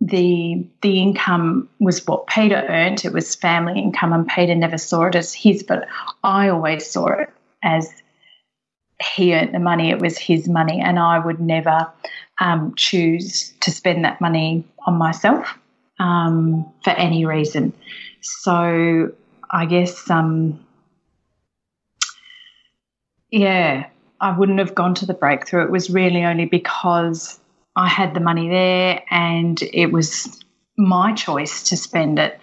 the 0.00 0.66
the 0.80 1.00
income 1.00 1.68
was 1.78 2.06
what 2.06 2.26
Peter 2.26 2.64
earned. 2.68 3.04
It 3.04 3.12
was 3.12 3.34
family 3.34 3.78
income, 3.78 4.12
and 4.12 4.26
Peter 4.26 4.54
never 4.54 4.78
saw 4.78 5.04
it 5.04 5.14
as 5.14 5.34
his, 5.34 5.62
but 5.62 5.86
I 6.24 6.48
always 6.48 6.88
saw 6.88 7.08
it 7.08 7.30
as 7.62 7.90
he 9.14 9.34
earned 9.34 9.54
the 9.54 9.58
money. 9.58 9.90
It 9.90 10.00
was 10.00 10.18
his 10.18 10.48
money, 10.48 10.80
and 10.80 10.98
I 10.98 11.18
would 11.18 11.40
never 11.40 11.86
um, 12.40 12.74
choose 12.76 13.52
to 13.60 13.70
spend 13.70 14.04
that 14.04 14.20
money 14.20 14.64
on 14.86 14.94
myself 14.94 15.58
um, 15.98 16.70
for 16.82 16.90
any 16.90 17.26
reason. 17.26 17.72
So 18.22 19.12
I 19.50 19.66
guess, 19.66 20.08
um, 20.08 20.58
yeah, 23.30 23.86
I 24.20 24.36
wouldn't 24.36 24.58
have 24.58 24.74
gone 24.74 24.94
to 24.96 25.06
the 25.06 25.14
breakthrough. 25.14 25.64
It 25.64 25.70
was 25.70 25.90
really 25.90 26.24
only 26.24 26.46
because 26.46 27.38
I 27.76 27.88
had 27.88 28.14
the 28.14 28.20
money 28.20 28.48
there 28.48 29.02
and 29.10 29.60
it 29.62 29.92
was 29.92 30.40
my 30.76 31.12
choice 31.12 31.64
to 31.64 31.76
spend 31.76 32.18
it. 32.18 32.38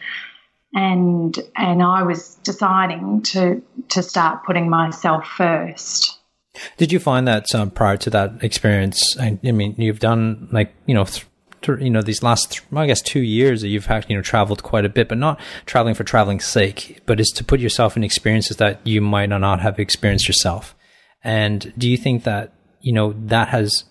And 0.73 1.37
and 1.55 1.81
I 1.81 2.03
was 2.03 2.35
deciding 2.43 3.23
to 3.23 3.61
to 3.89 4.03
start 4.03 4.43
putting 4.45 4.69
myself 4.69 5.25
first. 5.25 6.19
Did 6.77 6.91
you 6.91 6.99
find 6.99 7.27
that 7.27 7.53
um, 7.55 7.71
prior 7.71 7.97
to 7.97 8.09
that 8.11 8.43
experience? 8.43 9.15
I, 9.19 9.39
I 9.45 9.51
mean, 9.51 9.75
you've 9.77 9.99
done 9.99 10.49
like 10.51 10.73
you 10.85 10.93
know, 10.93 11.05
th- 11.05 11.25
th- 11.61 11.79
you 11.79 11.89
know, 11.89 12.01
these 12.01 12.21
last 12.21 12.51
th- 12.51 12.63
I 12.73 12.85
guess 12.85 13.01
two 13.01 13.21
years 13.21 13.61
that 13.61 13.69
you've 13.69 13.85
had 13.85 14.05
you 14.09 14.15
know 14.15 14.21
traveled 14.21 14.61
quite 14.63 14.85
a 14.85 14.89
bit, 14.89 15.07
but 15.07 15.17
not 15.17 15.39
traveling 15.65 15.95
for 15.95 16.03
traveling's 16.03 16.45
sake, 16.45 17.01
but 17.05 17.19
is 17.19 17.29
to 17.35 17.43
put 17.43 17.59
yourself 17.59 17.95
in 17.95 18.03
experiences 18.03 18.57
that 18.57 18.85
you 18.85 19.01
might 19.01 19.27
not 19.29 19.61
have 19.61 19.79
experienced 19.79 20.27
yourself. 20.27 20.75
And 21.23 21.73
do 21.77 21.89
you 21.89 21.97
think 21.97 22.23
that 22.23 22.53
you 22.81 22.93
know 22.93 23.13
that 23.25 23.47
has 23.49 23.85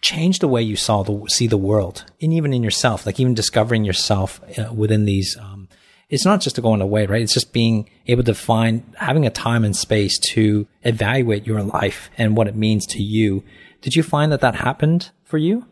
changed 0.00 0.40
the 0.40 0.48
way 0.48 0.62
you 0.62 0.76
saw 0.76 1.02
the 1.02 1.26
see 1.28 1.46
the 1.46 1.56
world, 1.56 2.04
and 2.20 2.32
even 2.32 2.52
in 2.52 2.62
yourself, 2.62 3.06
like 3.06 3.20
even 3.20 3.34
discovering 3.34 3.84
yourself 3.84 4.40
uh, 4.58 4.72
within 4.72 5.04
these? 5.04 5.36
Um, 5.36 5.68
it's 6.08 6.24
not 6.24 6.40
just 6.40 6.56
to 6.56 6.62
go 6.62 6.70
going 6.70 6.80
away, 6.80 7.06
right? 7.06 7.22
It's 7.22 7.32
just 7.32 7.52
being 7.52 7.88
able 8.06 8.24
to 8.24 8.34
find 8.34 8.82
having 8.96 9.26
a 9.26 9.30
time 9.30 9.64
and 9.64 9.76
space 9.76 10.18
to 10.32 10.66
evaluate 10.82 11.46
your 11.46 11.62
life 11.62 12.10
and 12.18 12.36
what 12.36 12.48
it 12.48 12.56
means 12.56 12.84
to 12.88 13.02
you. 13.02 13.44
Did 13.80 13.94
you 13.94 14.02
find 14.02 14.32
that 14.32 14.40
that 14.40 14.56
happened 14.56 15.10
for 15.24 15.38
you? 15.38 15.66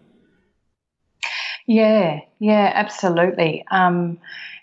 Yeah, 1.67 2.21
yeah, 2.39 2.71
absolutely. 2.73 3.65
Um, 3.71 4.19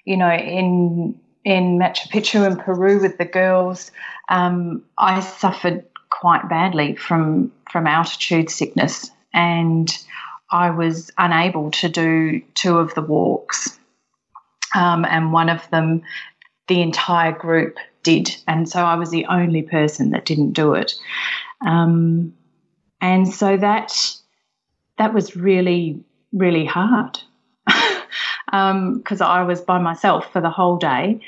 you 0.06 0.18
know, 0.18 0.32
in 0.32 1.20
in 1.44 1.78
Machu 1.78 2.10
Picchu 2.10 2.50
in 2.50 2.58
Peru 2.58 3.02
with 3.02 3.18
the 3.18 3.26
girls, 3.26 3.92
um, 4.30 4.84
I 4.98 5.20
suffered 5.20 5.86
quite 6.10 6.50
badly 6.50 6.96
from 6.96 7.52
from 7.70 7.86
altitude 7.86 8.50
sickness, 8.50 9.12
and 9.36 9.96
I 10.50 10.72
was 10.72 11.12
unable 11.18 11.70
to 11.72 11.90
do 11.90 12.42
two 12.56 12.78
of 12.78 12.96
the 12.96 13.02
walks, 13.02 13.78
um, 14.74 15.06
and 15.06 15.32
one 15.32 15.50
of 15.50 15.70
them, 15.70 16.02
the 16.68 16.82
entire 16.82 17.32
group 17.32 17.78
did, 18.02 18.36
and 18.48 18.68
so 18.68 18.84
I 18.84 18.96
was 18.96 19.12
the 19.12 19.26
only 19.26 19.62
person 19.62 20.12
that 20.12 20.26
didn't 20.26 20.54
do 20.54 20.74
it, 20.74 20.94
um, 21.64 22.34
and 23.02 23.32
so 23.32 23.58
that 23.58 24.16
that 24.98 25.14
was 25.14 25.36
really 25.36 26.04
really 26.32 26.66
hard 26.66 27.20
because 27.66 27.92
um, 29.22 29.28
I 29.28 29.44
was 29.44 29.62
by 29.62 29.80
myself 29.80 30.32
for 30.32 30.42
the 30.42 30.50
whole 30.50 30.78
day. 30.78 31.22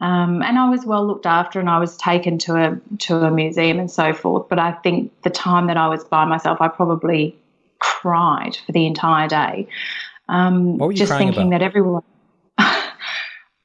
Um, 0.00 0.42
and 0.42 0.58
I 0.58 0.68
was 0.68 0.84
well 0.84 1.06
looked 1.06 1.24
after, 1.24 1.60
and 1.60 1.70
I 1.70 1.78
was 1.78 1.96
taken 1.96 2.36
to 2.38 2.56
a 2.56 2.96
to 2.98 3.18
a 3.18 3.30
museum 3.30 3.78
and 3.78 3.90
so 3.90 4.12
forth. 4.12 4.48
But 4.48 4.58
I 4.58 4.72
think 4.72 5.12
the 5.22 5.30
time 5.30 5.68
that 5.68 5.76
I 5.76 5.86
was 5.86 6.04
by 6.04 6.24
myself, 6.24 6.60
I 6.60 6.68
probably 6.68 7.36
cried 8.04 8.54
for 8.66 8.72
the 8.72 8.86
entire 8.86 9.28
day. 9.28 9.66
Um, 10.28 10.76
what 10.76 10.86
were 10.88 10.92
you 10.92 10.98
just 10.98 11.10
crying 11.10 11.28
thinking 11.28 11.48
about? 11.48 11.60
that 11.60 11.64
everyone. 11.64 12.02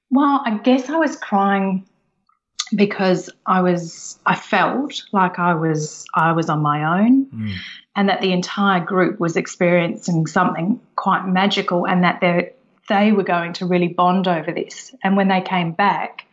well, 0.10 0.42
I 0.46 0.60
guess 0.64 0.90
I 0.90 0.98
was 0.98 1.18
crying 1.18 1.86
because 2.74 3.30
I 3.46 3.62
was 3.62 4.18
I 4.26 4.36
felt 4.36 5.04
like 5.12 5.40
I 5.40 5.56
was 5.56 6.06
I 6.14 6.32
was 6.32 6.50
on 6.50 6.62
my 6.62 7.02
own 7.02 7.26
Mm. 7.26 7.56
and 7.96 8.10
that 8.10 8.22
the 8.22 8.32
entire 8.32 8.80
group 8.80 9.20
was 9.20 9.36
experiencing 9.36 10.26
something 10.28 10.80
quite 10.96 11.26
magical 11.28 11.86
and 11.88 12.04
that 12.04 12.22
they 12.22 12.54
they 12.88 13.12
were 13.12 13.24
going 13.24 13.54
to 13.54 13.66
really 13.66 13.88
bond 13.88 14.28
over 14.28 14.52
this 14.52 14.94
and 15.04 15.18
when 15.18 15.28
they 15.28 15.42
came 15.42 15.72
back 15.74 16.26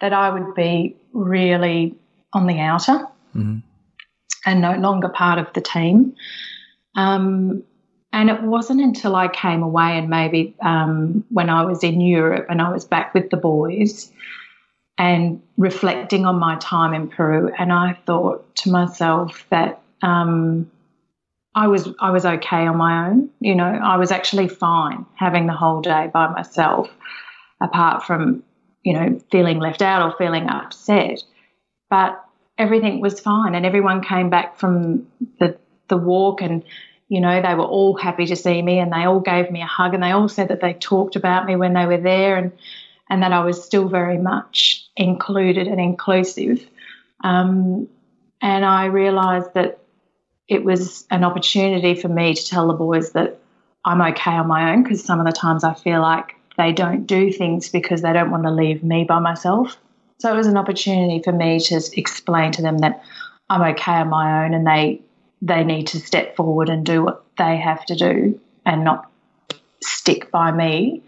that 0.00 0.12
I 0.12 0.30
would 0.30 0.54
be 0.54 0.96
really 1.12 1.94
on 2.32 2.46
the 2.46 2.60
outer 2.60 3.06
Mhm. 3.34 3.62
and 4.46 4.60
no 4.60 4.74
longer 4.76 5.08
part 5.08 5.38
of 5.40 5.52
the 5.54 5.60
team 5.60 6.14
um, 6.94 7.62
and 8.12 8.30
it 8.30 8.42
wasn't 8.42 8.80
until 8.80 9.16
I 9.16 9.28
came 9.28 9.62
away 9.62 9.98
and 9.98 10.08
maybe 10.08 10.54
um, 10.60 11.24
when 11.30 11.50
I 11.50 11.64
was 11.64 11.82
in 11.82 12.00
Europe 12.00 12.46
and 12.48 12.62
I 12.62 12.70
was 12.72 12.84
back 12.84 13.12
with 13.12 13.30
the 13.30 13.36
boys 13.36 14.12
and 14.96 15.42
reflecting 15.56 16.24
on 16.24 16.38
my 16.38 16.56
time 16.56 16.94
in 16.94 17.08
Peru, 17.08 17.50
and 17.58 17.72
I 17.72 17.98
thought 18.06 18.54
to 18.56 18.70
myself 18.70 19.44
that 19.50 19.82
um, 20.02 20.70
I 21.54 21.66
was 21.66 21.88
I 22.00 22.10
was 22.10 22.24
okay 22.24 22.66
on 22.66 22.76
my 22.76 23.08
own. 23.08 23.30
You 23.40 23.54
know, 23.54 23.64
I 23.64 23.96
was 23.96 24.10
actually 24.10 24.48
fine 24.48 25.04
having 25.16 25.46
the 25.46 25.52
whole 25.52 25.80
day 25.80 26.10
by 26.12 26.28
myself, 26.28 26.88
apart 27.60 28.04
from 28.04 28.44
you 28.82 28.92
know 28.92 29.20
feeling 29.30 29.58
left 29.58 29.82
out 29.82 30.02
or 30.02 30.16
feeling 30.16 30.48
upset. 30.48 31.22
But 31.90 32.24
everything 32.56 33.00
was 33.00 33.18
fine, 33.20 33.54
and 33.54 33.66
everyone 33.66 34.02
came 34.02 34.30
back 34.30 34.58
from 34.58 35.06
the 35.40 35.58
the 35.88 35.96
walk 35.96 36.42
and. 36.42 36.62
You 37.06 37.20
know, 37.20 37.42
they 37.42 37.54
were 37.54 37.66
all 37.66 37.94
happy 37.94 38.24
to 38.26 38.34
see 38.34 38.62
me 38.62 38.78
and 38.78 38.90
they 38.90 39.04
all 39.04 39.20
gave 39.20 39.50
me 39.50 39.60
a 39.60 39.66
hug 39.66 39.92
and 39.92 40.02
they 40.02 40.10
all 40.10 40.28
said 40.28 40.48
that 40.48 40.62
they 40.62 40.72
talked 40.72 41.16
about 41.16 41.44
me 41.44 41.54
when 41.54 41.74
they 41.74 41.84
were 41.84 41.98
there 41.98 42.36
and 42.36 42.50
and 43.10 43.22
that 43.22 43.32
I 43.32 43.44
was 43.44 43.62
still 43.62 43.88
very 43.88 44.18
much 44.18 44.88
included 44.96 45.68
and 45.68 45.80
inclusive. 45.80 46.66
Um, 47.22 47.88
and 48.40 48.64
I 48.64 48.86
realised 48.86 49.54
that 49.54 49.78
it 50.48 50.64
was 50.64 51.06
an 51.10 51.24
opportunity 51.24 51.94
for 51.94 52.08
me 52.08 52.34
to 52.34 52.46
tell 52.46 52.68
the 52.68 52.74
boys 52.74 53.12
that 53.12 53.38
I'm 53.84 54.00
okay 54.02 54.32
on 54.32 54.46
my 54.46 54.72
own 54.72 54.82
because 54.82 55.04
some 55.04 55.20
of 55.20 55.26
the 55.26 55.32
times 55.32 55.64
I 55.64 55.74
feel 55.74 56.00
like 56.00 56.34
they 56.56 56.72
don't 56.72 57.06
do 57.06 57.32
things 57.32 57.68
because 57.68 58.02
they 58.02 58.12
don't 58.12 58.30
want 58.30 58.44
to 58.44 58.50
leave 58.50 58.82
me 58.82 59.04
by 59.04 59.18
myself. 59.18 59.76
So 60.18 60.32
it 60.32 60.36
was 60.36 60.46
an 60.46 60.56
opportunity 60.56 61.22
for 61.22 61.32
me 61.32 61.58
to 61.60 61.80
explain 61.94 62.52
to 62.52 62.62
them 62.62 62.78
that 62.78 63.02
I'm 63.50 63.62
okay 63.74 63.92
on 63.92 64.08
my 64.08 64.44
own 64.44 64.54
and 64.54 64.66
they 64.66 65.00
they 65.42 65.64
need 65.64 65.86
to 65.88 65.98
step 66.00 66.36
forward 66.36 66.68
and 66.68 66.84
do 66.86 67.04
what 67.04 67.24
they 67.38 67.56
have 67.56 67.84
to 67.86 67.94
do 67.94 68.40
and 68.64 68.84
not 68.84 69.10
stick 69.82 70.30
by 70.30 70.50
me. 70.52 71.02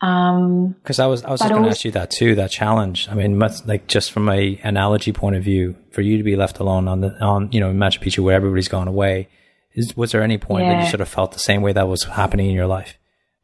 Um, 0.00 0.76
Because 0.82 0.98
I 1.00 1.06
was 1.06 1.24
I 1.24 1.30
was 1.30 1.40
just 1.40 1.50
going 1.52 1.64
to 1.64 1.70
ask 1.70 1.84
you 1.84 1.90
that 1.92 2.10
too. 2.10 2.34
That 2.36 2.50
challenge. 2.50 3.08
I 3.10 3.14
mean, 3.14 3.36
much, 3.36 3.66
like 3.66 3.88
just 3.88 4.12
from 4.12 4.28
a 4.28 4.60
analogy 4.62 5.12
point 5.12 5.34
of 5.36 5.42
view, 5.42 5.76
for 5.90 6.02
you 6.02 6.16
to 6.18 6.22
be 6.22 6.36
left 6.36 6.60
alone 6.60 6.86
on 6.86 7.00
the 7.00 7.20
on 7.20 7.50
you 7.50 7.58
know 7.60 7.70
in 7.70 7.76
Machu 7.78 8.00
Picchu 8.00 8.22
where 8.22 8.36
everybody's 8.36 8.68
gone 8.68 8.86
away, 8.86 9.28
is 9.74 9.96
was 9.96 10.12
there 10.12 10.22
any 10.22 10.38
point 10.38 10.68
that 10.68 10.74
you 10.74 10.84
Yeah. 10.84 10.90
sort 10.90 11.00
of 11.00 11.08
felt 11.08 11.32
the 11.32 11.40
same 11.40 11.62
way 11.62 11.72
that 11.72 11.88
was 11.88 12.04
happening 12.04 12.46
in 12.48 12.54
your 12.54 12.68
life? 12.68 12.96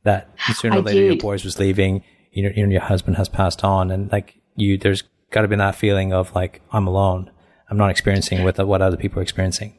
That 0.04 0.28
sooner 0.54 0.76
or 0.76 0.78
I 0.78 0.82
later 0.82 1.02
your 1.02 1.16
boys 1.16 1.44
was 1.44 1.58
leaving, 1.58 2.04
you 2.30 2.44
know, 2.44 2.50
you 2.54 2.64
know, 2.66 2.70
your 2.72 2.82
husband 2.82 3.16
has 3.16 3.28
passed 3.28 3.64
on, 3.64 3.90
and 3.90 4.12
like 4.12 4.36
you, 4.54 4.78
there's 4.78 5.02
got 5.32 5.42
to 5.42 5.48
be 5.48 5.56
that 5.56 5.74
feeling 5.74 6.12
of 6.12 6.32
like 6.36 6.60
I'm 6.72 6.86
alone. 6.86 7.30
I'm 7.68 7.78
not 7.78 7.90
experiencing 7.90 8.44
with 8.44 8.58
what 8.60 8.80
other 8.80 8.96
people 8.96 9.18
are 9.18 9.22
experiencing. 9.22 9.78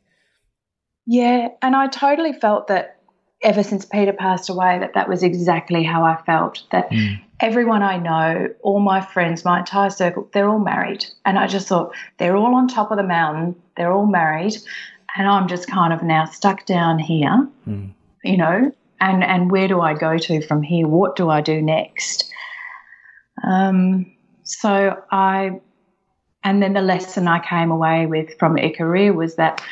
Yeah, 1.05 1.49
and 1.61 1.75
I 1.75 1.87
totally 1.87 2.33
felt 2.33 2.67
that 2.67 2.99
ever 3.43 3.63
since 3.63 3.85
Peter 3.85 4.13
passed 4.13 4.49
away, 4.49 4.79
that 4.79 4.93
that 4.95 5.07
was 5.07 5.21
exactly 5.21 5.83
how 5.83 6.03
I 6.03 6.19
felt. 6.25 6.63
That 6.71 6.91
everyone 7.39 7.83
I 7.83 7.97
know, 7.97 8.47
all 8.63 8.79
my 8.79 9.01
friends, 9.01 9.45
my 9.45 9.59
entire 9.59 9.89
circle, 9.89 10.29
they're 10.33 10.49
all 10.49 10.59
married. 10.59 11.05
And 11.25 11.37
I 11.37 11.47
just 11.47 11.67
thought, 11.67 11.93
they're 12.17 12.35
all 12.35 12.55
on 12.55 12.67
top 12.67 12.91
of 12.91 12.97
the 12.97 13.03
mountain, 13.03 13.55
they're 13.77 13.91
all 13.91 14.07
married. 14.07 14.55
And 15.17 15.27
I'm 15.27 15.47
just 15.47 15.69
kind 15.69 15.93
of 15.93 16.03
now 16.03 16.25
stuck 16.25 16.65
down 16.65 16.99
here, 16.99 17.47
mm. 17.67 17.93
you 18.23 18.37
know, 18.37 18.71
and, 18.99 19.23
and 19.23 19.51
where 19.51 19.67
do 19.67 19.81
I 19.81 19.93
go 19.93 20.17
to 20.17 20.41
from 20.41 20.61
here? 20.61 20.87
What 20.87 21.15
do 21.15 21.29
I 21.29 21.41
do 21.41 21.61
next? 21.61 22.31
Um, 23.47 24.11
so 24.43 25.01
I, 25.11 25.59
and 26.43 26.61
then 26.61 26.73
the 26.73 26.81
lesson 26.81 27.27
I 27.27 27.39
came 27.39 27.71
away 27.71 28.05
with 28.05 28.37
from 28.37 28.55
Ikaria 28.57 29.13
was 29.13 29.35
that 29.35 29.63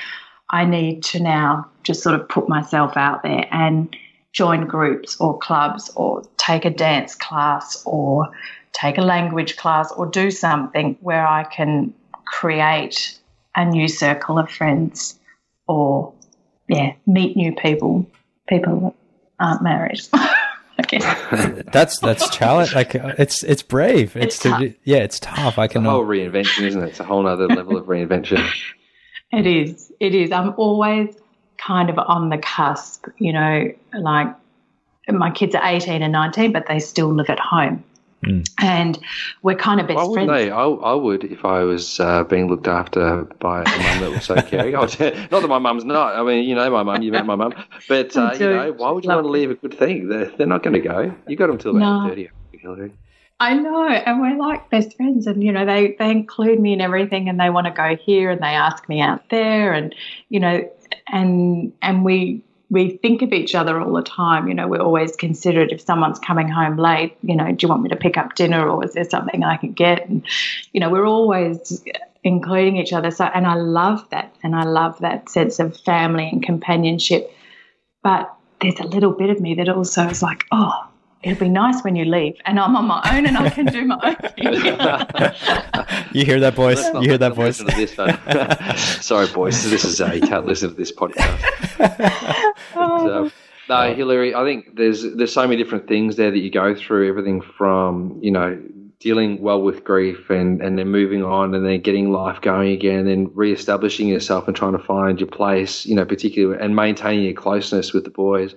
I 0.53 0.65
need 0.65 1.03
to 1.05 1.19
now 1.19 1.67
just 1.81 2.03
sort 2.03 2.13
of 2.13 2.29
put 2.29 2.47
myself 2.47 2.95
out 2.95 3.23
there 3.23 3.47
and 3.51 3.93
join 4.33 4.67
groups 4.67 5.19
or 5.19 5.37
clubs 5.39 5.89
or 5.95 6.21
take 6.37 6.63
a 6.63 6.69
dance 6.69 7.15
class 7.15 7.81
or 7.87 8.29
take 8.71 8.99
a 8.99 9.01
language 9.01 9.57
class 9.57 9.91
or 9.91 10.05
do 10.05 10.29
something 10.29 10.95
where 11.01 11.27
I 11.27 11.43
can 11.43 11.91
create 12.25 13.19
a 13.55 13.65
new 13.65 13.87
circle 13.87 14.37
of 14.37 14.49
friends 14.49 15.19
or 15.67 16.13
yeah 16.67 16.93
meet 17.07 17.35
new 17.35 17.55
people 17.55 18.05
people 18.47 18.79
that 18.79 18.93
aren't 19.45 19.63
married. 19.63 20.01
Okay. 20.79 20.97
That's 21.71 21.99
that's 21.99 22.29
challenge 22.29 22.73
like 22.73 22.95
it's 22.95 23.43
it's 23.43 23.61
brave. 23.61 24.15
It's, 24.15 24.43
it's 24.43 24.57
to, 24.57 24.73
yeah 24.83 24.97
it's 24.97 25.19
tough. 25.19 25.59
I 25.59 25.67
can 25.67 25.83
it's 25.83 25.87
a 25.87 25.91
whole 25.91 26.03
reinvention 26.03 26.63
isn't 26.63 26.81
it? 26.81 26.87
It's 26.87 26.99
a 26.99 27.03
whole 27.03 27.27
other 27.27 27.47
level 27.47 27.77
of 27.77 27.85
reinvention 27.85 28.43
it 29.33 29.45
is 29.47 29.91
it 29.99 30.15
is 30.15 30.31
i'm 30.31 30.53
always 30.57 31.15
kind 31.65 31.89
of 31.89 31.97
on 31.97 32.29
the 32.29 32.37
cusp, 32.37 33.07
you 33.17 33.33
know, 33.33 33.71
like 33.93 34.27
my 35.09 35.31
kids 35.31 35.55
are 35.55 35.65
18 35.65 36.01
and 36.01 36.11
19, 36.11 36.51
but 36.51 36.67
they 36.67 36.79
still 36.79 37.13
live 37.13 37.29
at 37.29 37.39
home. 37.39 37.83
Mm. 38.23 38.49
And 38.61 38.99
we're 39.41 39.57
kind 39.57 39.81
of 39.81 39.87
best 39.87 39.97
Why 39.97 40.13
friends. 40.13 40.29
They? 40.29 40.49
I, 40.49 40.63
I 40.63 40.93
would 40.93 41.25
if 41.25 41.43
I 41.43 41.63
was 41.63 41.99
uh, 41.99 42.23
being 42.23 42.47
looked 42.47 42.69
after 42.69 43.23
by 43.39 43.63
a 43.63 43.65
mum 43.65 43.99
that 43.99 44.11
was 44.11 44.23
so 44.23 44.35
caring. 44.41 44.71
not 44.71 44.89
that 44.97 45.47
my 45.49 45.59
mum's 45.59 45.83
not. 45.83 46.15
I 46.15 46.23
mean, 46.23 46.47
you 46.47 46.55
know 46.55 46.69
my 46.69 46.83
mum. 46.83 47.01
You 47.01 47.11
met 47.11 47.25
my 47.25 47.35
mum. 47.35 47.53
But 47.89 48.15
uh, 48.17 48.33
you 48.39 48.49
know, 48.49 48.71
why 48.73 48.91
would 48.91 49.03
you 49.03 49.09
want 49.09 49.25
to 49.25 49.29
leave 49.29 49.51
a 49.51 49.55
good 49.55 49.77
thing? 49.77 50.07
They're, 50.07 50.31
they're 50.37 50.47
not 50.47 50.63
going 50.63 50.73
to 50.73 50.79
go. 50.79 51.13
You 51.27 51.35
got 51.35 51.47
them 51.47 51.57
till 51.57 51.75
about 51.75 52.03
no. 52.03 52.09
30, 52.09 52.29
Hillary. 52.53 52.93
I 53.43 53.55
know, 53.55 53.89
and 53.89 54.21
we're 54.21 54.37
like 54.37 54.69
best 54.69 54.95
friends, 54.95 55.27
and 55.27 55.43
you 55.43 55.51
know 55.51 55.65
they 55.65 55.97
they 55.99 56.09
include 56.11 56.61
me 56.61 56.71
in 56.71 56.79
everything, 56.79 57.27
and 57.27 57.37
they 57.37 57.49
want 57.49 57.67
to 57.67 57.73
go 57.73 57.97
here, 57.97 58.31
and 58.31 58.41
they 58.41 58.55
ask 58.55 58.87
me 58.87 59.01
out 59.01 59.29
there, 59.29 59.73
and 59.73 59.93
you 60.29 60.39
know, 60.39 60.71
and 61.07 61.73
and 61.81 62.05
we 62.05 62.41
we 62.69 62.91
think 62.91 63.21
of 63.21 63.33
each 63.33 63.53
other 63.53 63.81
all 63.81 63.91
the 63.91 64.01
time. 64.01 64.47
You 64.47 64.53
know, 64.53 64.69
we're 64.69 64.79
always 64.79 65.17
considerate 65.17 65.73
if 65.73 65.81
someone's 65.81 66.19
coming 66.19 66.47
home 66.47 66.77
late. 66.77 67.17
You 67.21 67.35
know, 67.35 67.51
do 67.51 67.57
you 67.59 67.67
want 67.67 67.81
me 67.81 67.89
to 67.89 67.97
pick 67.97 68.15
up 68.15 68.33
dinner, 68.35 68.65
or 68.65 68.85
is 68.85 68.93
there 68.93 69.09
something 69.09 69.43
I 69.43 69.57
can 69.57 69.73
get? 69.73 70.07
And 70.07 70.25
you 70.71 70.79
know, 70.79 70.89
we're 70.89 71.05
always 71.05 71.83
including 72.23 72.77
each 72.77 72.93
other. 72.93 73.11
So, 73.11 73.25
and 73.25 73.45
I 73.45 73.55
love 73.55 74.09
that, 74.11 74.33
and 74.41 74.55
I 74.55 74.63
love 74.63 74.99
that 74.99 75.27
sense 75.27 75.59
of 75.59 75.75
family 75.75 76.29
and 76.31 76.41
companionship. 76.41 77.29
But 78.03 78.33
there's 78.61 78.79
a 78.79 78.87
little 78.87 79.11
bit 79.11 79.29
of 79.29 79.41
me 79.41 79.55
that 79.55 79.67
also 79.67 80.07
is 80.07 80.23
like, 80.23 80.45
oh, 80.49 80.87
it'll 81.23 81.39
be 81.39 81.49
nice 81.49 81.81
when 81.83 81.95
you 81.95 82.05
leave 82.05 82.35
and 82.45 82.59
I'm 82.59 82.75
on 82.75 82.85
my 82.85 83.01
own 83.11 83.25
and 83.25 83.37
I 83.37 83.49
can 83.49 83.65
do 83.65 83.85
my 83.85 83.97
own 84.03 84.15
thing. 84.15 84.53
you 86.13 86.25
hear 86.25 86.39
that 86.41 86.53
voice? 86.53 86.83
You 86.93 87.01
hear 87.01 87.17
that 87.17 87.33
voice? 87.33 87.57
This, 87.59 87.95
Sorry, 89.05 89.27
boys. 89.27 89.69
This 89.69 89.85
is 89.85 90.01
uh, 90.01 90.11
you 90.13 90.21
can't 90.21 90.45
listen 90.45 90.69
to 90.69 90.75
this 90.75 90.91
podcast. 90.91 91.39
so, 92.73 93.31
no, 93.69 93.93
Hillary. 93.93 94.35
I 94.35 94.43
think 94.43 94.75
there's 94.75 95.03
there's 95.15 95.33
so 95.33 95.47
many 95.47 95.61
different 95.61 95.87
things 95.87 96.17
there 96.17 96.31
that 96.31 96.39
you 96.39 96.51
go 96.51 96.75
through. 96.75 97.07
Everything 97.09 97.41
from 97.41 98.19
you 98.21 98.31
know 98.31 98.61
dealing 98.99 99.41
well 99.41 99.61
with 99.61 99.83
grief 99.83 100.29
and 100.29 100.61
and 100.61 100.77
then 100.77 100.89
moving 100.89 101.23
on 101.23 101.55
and 101.55 101.65
then 101.65 101.79
getting 101.81 102.11
life 102.11 102.41
going 102.41 102.71
again 102.71 102.99
and 102.99 103.07
then 103.07 103.31
re-establishing 103.33 104.07
yourself 104.07 104.47
and 104.47 104.55
trying 104.55 104.73
to 104.73 104.79
find 104.83 105.19
your 105.19 105.29
place. 105.29 105.85
You 105.85 105.95
know, 105.95 106.05
particularly 106.05 106.61
and 106.61 106.75
maintaining 106.75 107.23
your 107.23 107.33
closeness 107.33 107.93
with 107.93 108.03
the 108.03 108.11
boys 108.11 108.55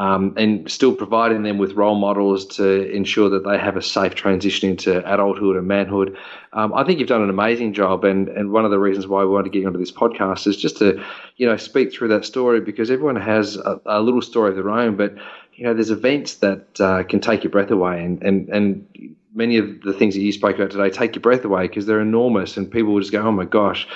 um, 0.00 0.32
and 0.38 0.70
still 0.70 0.94
providing 0.94 1.42
them 1.42 1.58
with 1.58 1.74
role 1.74 1.94
models 1.94 2.46
to 2.46 2.90
ensure 2.90 3.28
that 3.28 3.44
they 3.44 3.58
have 3.58 3.76
a 3.76 3.82
safe 3.82 4.14
transition 4.14 4.70
into 4.70 4.98
adulthood 5.12 5.56
and 5.56 5.68
manhood. 5.68 6.16
Um, 6.54 6.72
I 6.72 6.84
think 6.84 6.98
you've 6.98 7.08
done 7.08 7.20
an 7.20 7.28
amazing 7.28 7.74
job, 7.74 8.04
and, 8.04 8.26
and 8.30 8.50
one 8.50 8.64
of 8.64 8.70
the 8.70 8.78
reasons 8.78 9.06
why 9.06 9.20
we 9.20 9.30
wanted 9.30 9.52
to 9.52 9.58
get 9.58 9.66
onto 9.66 9.78
this 9.78 9.92
podcast 9.92 10.46
is 10.46 10.56
just 10.56 10.78
to, 10.78 11.04
you 11.36 11.46
know, 11.46 11.58
speak 11.58 11.92
through 11.92 12.08
that 12.08 12.24
story 12.24 12.62
because 12.62 12.90
everyone 12.90 13.16
has 13.16 13.56
a, 13.56 13.78
a 13.84 14.00
little 14.00 14.22
story 14.22 14.48
of 14.48 14.56
their 14.56 14.70
own, 14.70 14.96
but 14.96 15.16
you 15.52 15.66
know, 15.66 15.74
there's 15.74 15.90
events 15.90 16.36
that 16.36 16.80
uh, 16.80 17.02
can 17.02 17.20
take 17.20 17.44
your 17.44 17.50
breath 17.50 17.70
away, 17.70 18.02
and 18.02 18.22
and 18.22 18.48
and 18.48 19.16
many 19.34 19.58
of 19.58 19.82
the 19.82 19.92
things 19.92 20.14
that 20.14 20.22
you 20.22 20.32
spoke 20.32 20.56
about 20.56 20.70
today 20.70 20.88
take 20.88 21.14
your 21.14 21.20
breath 21.20 21.44
away 21.44 21.68
because 21.68 21.84
they're 21.84 22.00
enormous, 22.00 22.56
and 22.56 22.70
people 22.70 22.94
will 22.94 23.00
just 23.00 23.12
go, 23.12 23.20
"Oh 23.20 23.32
my 23.32 23.44
gosh." 23.44 23.86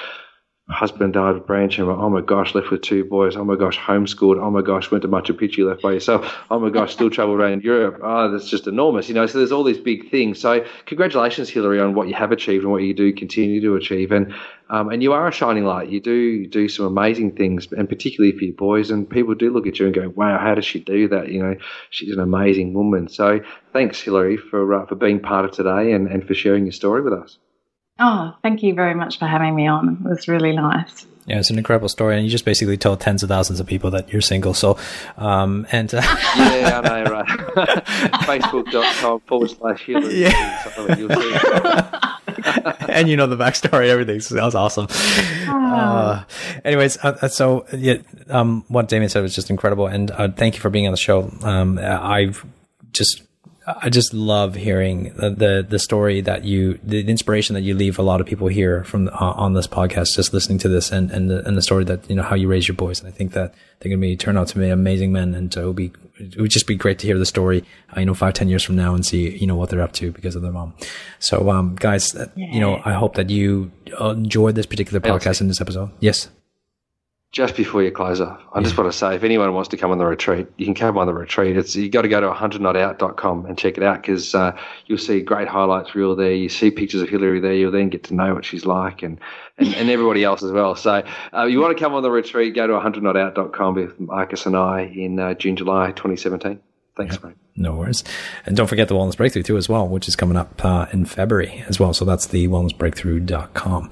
Husband 0.69 1.13
died 1.13 1.37
of 1.37 1.47
brain 1.47 1.69
tumor. 1.69 1.93
Oh 1.93 2.09
my 2.09 2.23
gosh, 2.23 2.55
left 2.55 2.71
with 2.71 2.81
two 2.81 3.05
boys. 3.05 3.37
Oh 3.37 3.45
my 3.45 3.55
gosh, 3.55 3.79
homeschooled. 3.79 4.41
Oh 4.41 4.51
my 4.51 4.63
gosh, 4.63 4.91
went 4.91 5.03
to 5.03 5.09
Machu 5.09 5.39
Picchu, 5.39 5.69
left 5.69 5.83
by 5.83 5.93
yourself. 5.93 6.35
Oh 6.51 6.59
my 6.59 6.71
gosh, 6.71 6.93
still 6.93 7.11
travel 7.11 7.35
around 7.35 7.63
Europe. 7.63 8.01
Oh, 8.03 8.31
that's 8.31 8.49
just 8.49 8.67
enormous, 8.67 9.09
you 9.09 9.15
know. 9.15 9.27
So 9.27 9.39
there's 9.39 9.53
all 9.53 9.63
these 9.63 9.79
big 9.79 10.11
things. 10.11 10.41
So 10.41 10.65
congratulations, 10.87 11.51
Hillary, 11.51 11.81
on 11.81 11.95
what 11.95 12.09
you 12.09 12.15
have 12.15 12.33
achieved 12.33 12.65
and 12.65 12.73
what 12.73 12.83
you 12.83 12.95
do 12.95 13.13
continue 13.13 13.61
to 13.61 13.77
achieve. 13.77 14.11
And 14.11 14.35
um, 14.71 14.89
and 14.89 15.03
you 15.03 15.13
are 15.13 15.29
a 15.29 15.33
shining 15.33 15.65
light. 15.65 15.91
You 15.91 16.01
do 16.01 16.47
do 16.47 16.67
some 16.71 16.87
amazing 16.87 17.37
things, 17.37 17.71
and 17.71 17.87
particularly 17.87 18.37
for 18.37 18.45
your 18.45 18.55
boys. 18.55 18.91
And 18.91 19.09
people 19.09 19.35
do 19.35 19.51
look 19.53 19.67
at 19.67 19.79
you 19.79 19.85
and 19.85 19.95
go, 19.95 20.09
"Wow, 20.09 20.39
how 20.39 20.55
does 20.55 20.65
she 20.65 20.81
do 20.81 21.09
that?" 21.09 21.29
You 21.29 21.43
know, 21.43 21.57
she's 21.91 22.13
an 22.13 22.21
amazing 22.21 22.73
woman. 22.73 23.09
So 23.09 23.41
thanks, 23.75 24.01
Hillary, 24.01 24.39
for 24.39 24.73
uh, 24.73 24.87
for 24.87 24.95
being 24.95 25.21
part 25.21 25.45
of 25.45 25.51
today 25.51 25.93
and, 25.93 26.09
and 26.09 26.27
for 26.27 26.33
sharing 26.33 26.65
your 26.65 26.73
story 26.73 27.03
with 27.03 27.13
us. 27.13 27.39
Oh, 27.99 28.35
thank 28.43 28.63
you 28.63 28.75
very 28.75 28.95
much 28.95 29.19
for 29.19 29.27
having 29.27 29.55
me 29.55 29.67
on. 29.69 30.03
It 30.05 30.09
was 30.09 30.27
really 30.29 30.53
nice. 30.53 31.07
Yeah, 31.27 31.39
it's 31.39 31.49
an 31.49 31.57
incredible 31.57 31.89
story, 31.89 32.17
and 32.17 32.25
you 32.25 32.31
just 32.31 32.45
basically 32.45 32.77
told 32.77 33.01
tens 33.01 33.23
of 33.23 33.31
thousands 33.31 33.59
of 33.59 33.67
people 33.67 33.91
that 33.93 34.13
you're 34.13 34.21
single. 34.21 34.53
So, 34.53 34.77
um, 35.17 35.67
and 35.73 35.95
uh, 35.95 36.03
yeah, 36.37 36.83
I 36.85 37.03
know, 37.03 37.11
right? 37.11 37.27
Facebook.com 38.27 39.21
forward 39.21 39.51
slash 39.51 39.89
Yeah. 39.89 40.33
and 42.89 43.09
you 43.09 43.17
know 43.17 43.27
the 43.27 43.37
backstory, 43.37 43.89
everything. 43.89 44.21
So 44.21 44.35
that 44.35 44.45
was 44.45 44.55
awesome. 44.55 44.87
Uh, 45.49 46.25
anyways, 46.63 46.99
uh, 46.99 47.17
uh, 47.23 47.29
so 47.29 47.65
yeah, 47.73 47.97
um, 48.29 48.65
what 48.69 48.89
Damian 48.89 49.09
said 49.09 49.23
was 49.23 49.35
just 49.35 49.49
incredible, 49.49 49.87
and 49.87 50.11
uh, 50.11 50.29
thank 50.29 50.57
you 50.57 50.61
for 50.61 50.69
being 50.69 50.87
on 50.87 50.91
the 50.93 50.99
show. 50.99 51.33
Um, 51.43 51.79
I've 51.79 52.45
just 52.93 53.23
I 53.67 53.89
just 53.89 54.13
love 54.13 54.55
hearing 54.55 55.15
the, 55.15 55.31
the, 55.31 55.67
the 55.67 55.79
story 55.79 56.21
that 56.21 56.45
you, 56.45 56.79
the 56.83 57.09
inspiration 57.09 57.55
that 57.55 57.63
you 57.63 57.75
leave 57.75 57.99
a 57.99 58.03
lot 58.03 58.21
of 58.21 58.27
people 58.27 58.47
here 58.47 58.85
from 58.85 59.09
uh, 59.09 59.13
on 59.13 59.55
this 59.55 59.67
podcast, 59.67 60.17
just 60.17 60.35
listening 60.35 60.59
to 60.59 60.69
this 60.69 60.93
and 60.93 61.11
and 61.11 61.31
the, 61.31 61.47
and 61.47 61.57
the 61.57 61.63
story 61.63 61.85
that 61.85 62.09
you 62.11 62.17
know 62.17 62.23
how 62.23 62.35
you 62.35 62.47
raise 62.47 62.69
your 62.69 62.75
boys. 62.75 63.01
And 63.01 63.09
I 63.09 63.13
think 63.13 63.33
that 63.33 63.55
they're 63.81 63.89
going 63.89 64.01
to 64.01 64.07
be 64.07 64.17
turn 64.17 64.37
out 64.37 64.49
to 64.49 64.59
be 64.59 64.69
amazing 64.69 65.13
men, 65.13 65.35
and 65.35 65.57
uh, 65.57 65.63
it 65.63 65.67
would 65.67 65.77
be 65.77 65.93
it 66.19 66.39
would 66.39 66.51
just 66.51 66.67
be 66.67 66.77
great 66.77 66.99
to 66.99 67.07
hear 67.07 67.19
the 67.19 67.25
story, 67.25 67.65
uh, 67.97 68.01
you 68.01 68.07
know, 68.07 68.13
five 68.13 68.35
ten 68.35 68.49
years 68.49 68.63
from 68.63 68.77
now 68.77 68.95
and 68.95 69.07
see 69.07 69.35
you 69.35 69.47
know 69.47 69.57
what 69.57 69.71
they're 69.71 69.81
up 69.81 69.93
to 69.93 70.13
because 70.13 70.37
of 70.37 70.43
their 70.43 70.53
mom. 70.53 70.75
So, 71.19 71.51
um, 71.51 71.75
guys, 71.75 72.15
uh, 72.15 72.27
you 72.37 72.61
know, 72.61 72.83
I 72.85 72.93
hope 72.93 73.15
that 73.15 73.31
you 73.31 73.73
enjoyed 73.99 74.57
this 74.57 74.67
particular 74.67 75.01
podcast 75.01 75.41
in 75.41 75.49
this 75.49 75.63
episode. 75.63 75.91
Yes 76.01 76.29
just 77.35 77.57
before 77.57 77.83
you 77.83 77.91
close 77.91 78.21
off, 78.21 78.41
I 78.53 78.61
yeah. 78.61 78.65
just 78.65 78.79
want 78.79 78.91
to 78.91 78.97
say 78.97 79.17
if 79.17 79.25
anyone 79.25 79.53
wants 79.53 79.69
to 79.71 79.77
come 79.77 79.91
on 79.91 79.99
the 79.99 80.07
retreat, 80.07 80.47
you 80.57 80.67
can 80.67 80.75
come 80.75 80.97
on 80.97 81.09
the 81.09 81.13
retreat. 81.13 81.57
It's 81.57 81.75
you 81.75 81.91
got 81.91 82.03
to 82.03 82.09
go 82.09 82.21
to 82.21 82.31
100notout.com 82.31 83.47
and 83.47 83.59
check 83.59 83.77
it 83.77 83.83
out 83.83 84.03
because 84.03 84.37
uh, 84.37 84.57
you'll 84.87 84.99
see 84.99 85.21
great 85.21 85.49
highlights 85.49 85.97
reel 85.97 86.15
there. 86.15 86.33
You 86.33 86.49
see 86.49 86.71
pictures 86.71 87.03
of 87.03 87.09
Hillary 87.09 87.41
there. 87.41 87.53
You'll 87.53 87.73
then 87.73 87.89
get 87.89 88.05
to 88.05 88.15
know 88.15 88.35
what 88.35 88.45
she's 88.45 88.65
like 88.65 89.03
and, 89.03 89.19
and, 89.59 89.75
and 89.75 89.91
everybody 89.91 90.23
else 90.23 90.45
as 90.45 90.53
well. 90.53 90.77
So 90.77 91.03
uh, 91.35 91.45
you 91.47 91.61
want 91.61 91.77
to 91.77 91.83
come 91.83 91.93
on 91.93 92.05
the 92.05 92.11
retreat, 92.11 92.55
go 92.55 92.69
to 92.69 92.73
100notout.com 92.75 93.75
with 93.75 93.99
Marcus 93.99 94.47
and 94.47 94.57
I 94.57 94.83
in 94.83 95.19
uh, 95.19 95.35
June, 95.35 95.57
July 95.57 95.89
2017. 95.89 96.61
Thanks, 96.97 97.19
yeah. 97.21 97.31
mate. 97.31 97.37
No 97.57 97.75
worries. 97.75 98.05
And 98.47 98.57
don't 98.57 98.69
forget 98.69 98.87
the 98.87 98.95
Wellness 98.95 99.17
Breakthrough 99.17 99.43
too 99.43 99.57
as 99.57 99.69
well, 99.69 99.89
which 99.89 100.07
is 100.07 100.15
coming 100.15 100.37
up 100.37 100.65
uh, 100.65 100.87
in 100.93 101.05
February 101.05 101.65
as 101.67 101.81
well. 101.81 101.93
So 101.93 102.05
that's 102.05 102.27
the 102.27 102.47
wellnessbreakthrough.com. 102.47 103.91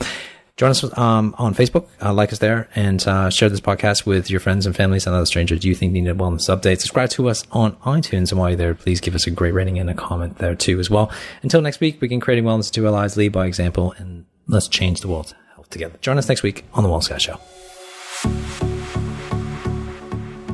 Join 0.57 0.71
us 0.71 0.99
um, 0.99 1.35
on 1.39 1.55
Facebook, 1.55 1.89
uh, 2.03 2.13
like 2.13 2.33
us 2.33 2.39
there, 2.39 2.69
and 2.75 3.07
uh, 3.09 3.31
share 3.31 3.49
this 3.49 3.61
podcast 3.61 4.05
with 4.05 4.31
your 4.31 4.39
friends 4.39 4.67
and 4.67 4.77
families 4.77 5.07
and 5.07 5.17
other 5.17 5.25
strangers 5.27 5.65
you 5.65 5.75
think 5.75 5.93
need 5.93 6.07
a 6.07 6.15
wellness 6.15 6.49
update. 6.49 6.81
Subscribe 6.81 7.09
to 7.11 7.29
us 7.31 7.45
on 7.53 7.73
iTunes, 7.77 8.31
and 8.31 8.39
while 8.39 8.51
you're 8.51 8.57
there, 8.57 8.75
please 8.75 9.01
give 9.01 9.15
us 9.15 9.27
a 9.27 9.31
great 9.31 9.55
rating 9.55 9.79
and 9.79 9.89
a 9.89 9.95
comment 9.95 10.39
there 10.39 10.55
too 10.55 10.79
as 10.79 10.91
well. 10.91 11.11
Until 11.43 11.63
next 11.63 11.81
week, 11.81 12.01
begin 12.01 12.21
creating 12.21 12.45
wellness 12.45 12.71
to 12.73 12.85
our 12.85 12.93
lives, 12.93 13.17
lead 13.17 13.33
by 13.33 13.47
example, 13.47 13.95
and 13.97 14.27
let's 14.47 14.69
change 14.69 15.01
the 15.01 15.09
world 15.09 15.35
health 15.55 15.71
together. 15.71 15.97
Join 16.03 16.19
us 16.19 16.29
next 16.29 16.43
week 16.43 16.65
on 16.75 16.83
the 16.83 16.91
Wellness 16.91 17.09
Guy 17.09 17.19
Show. 17.19 18.72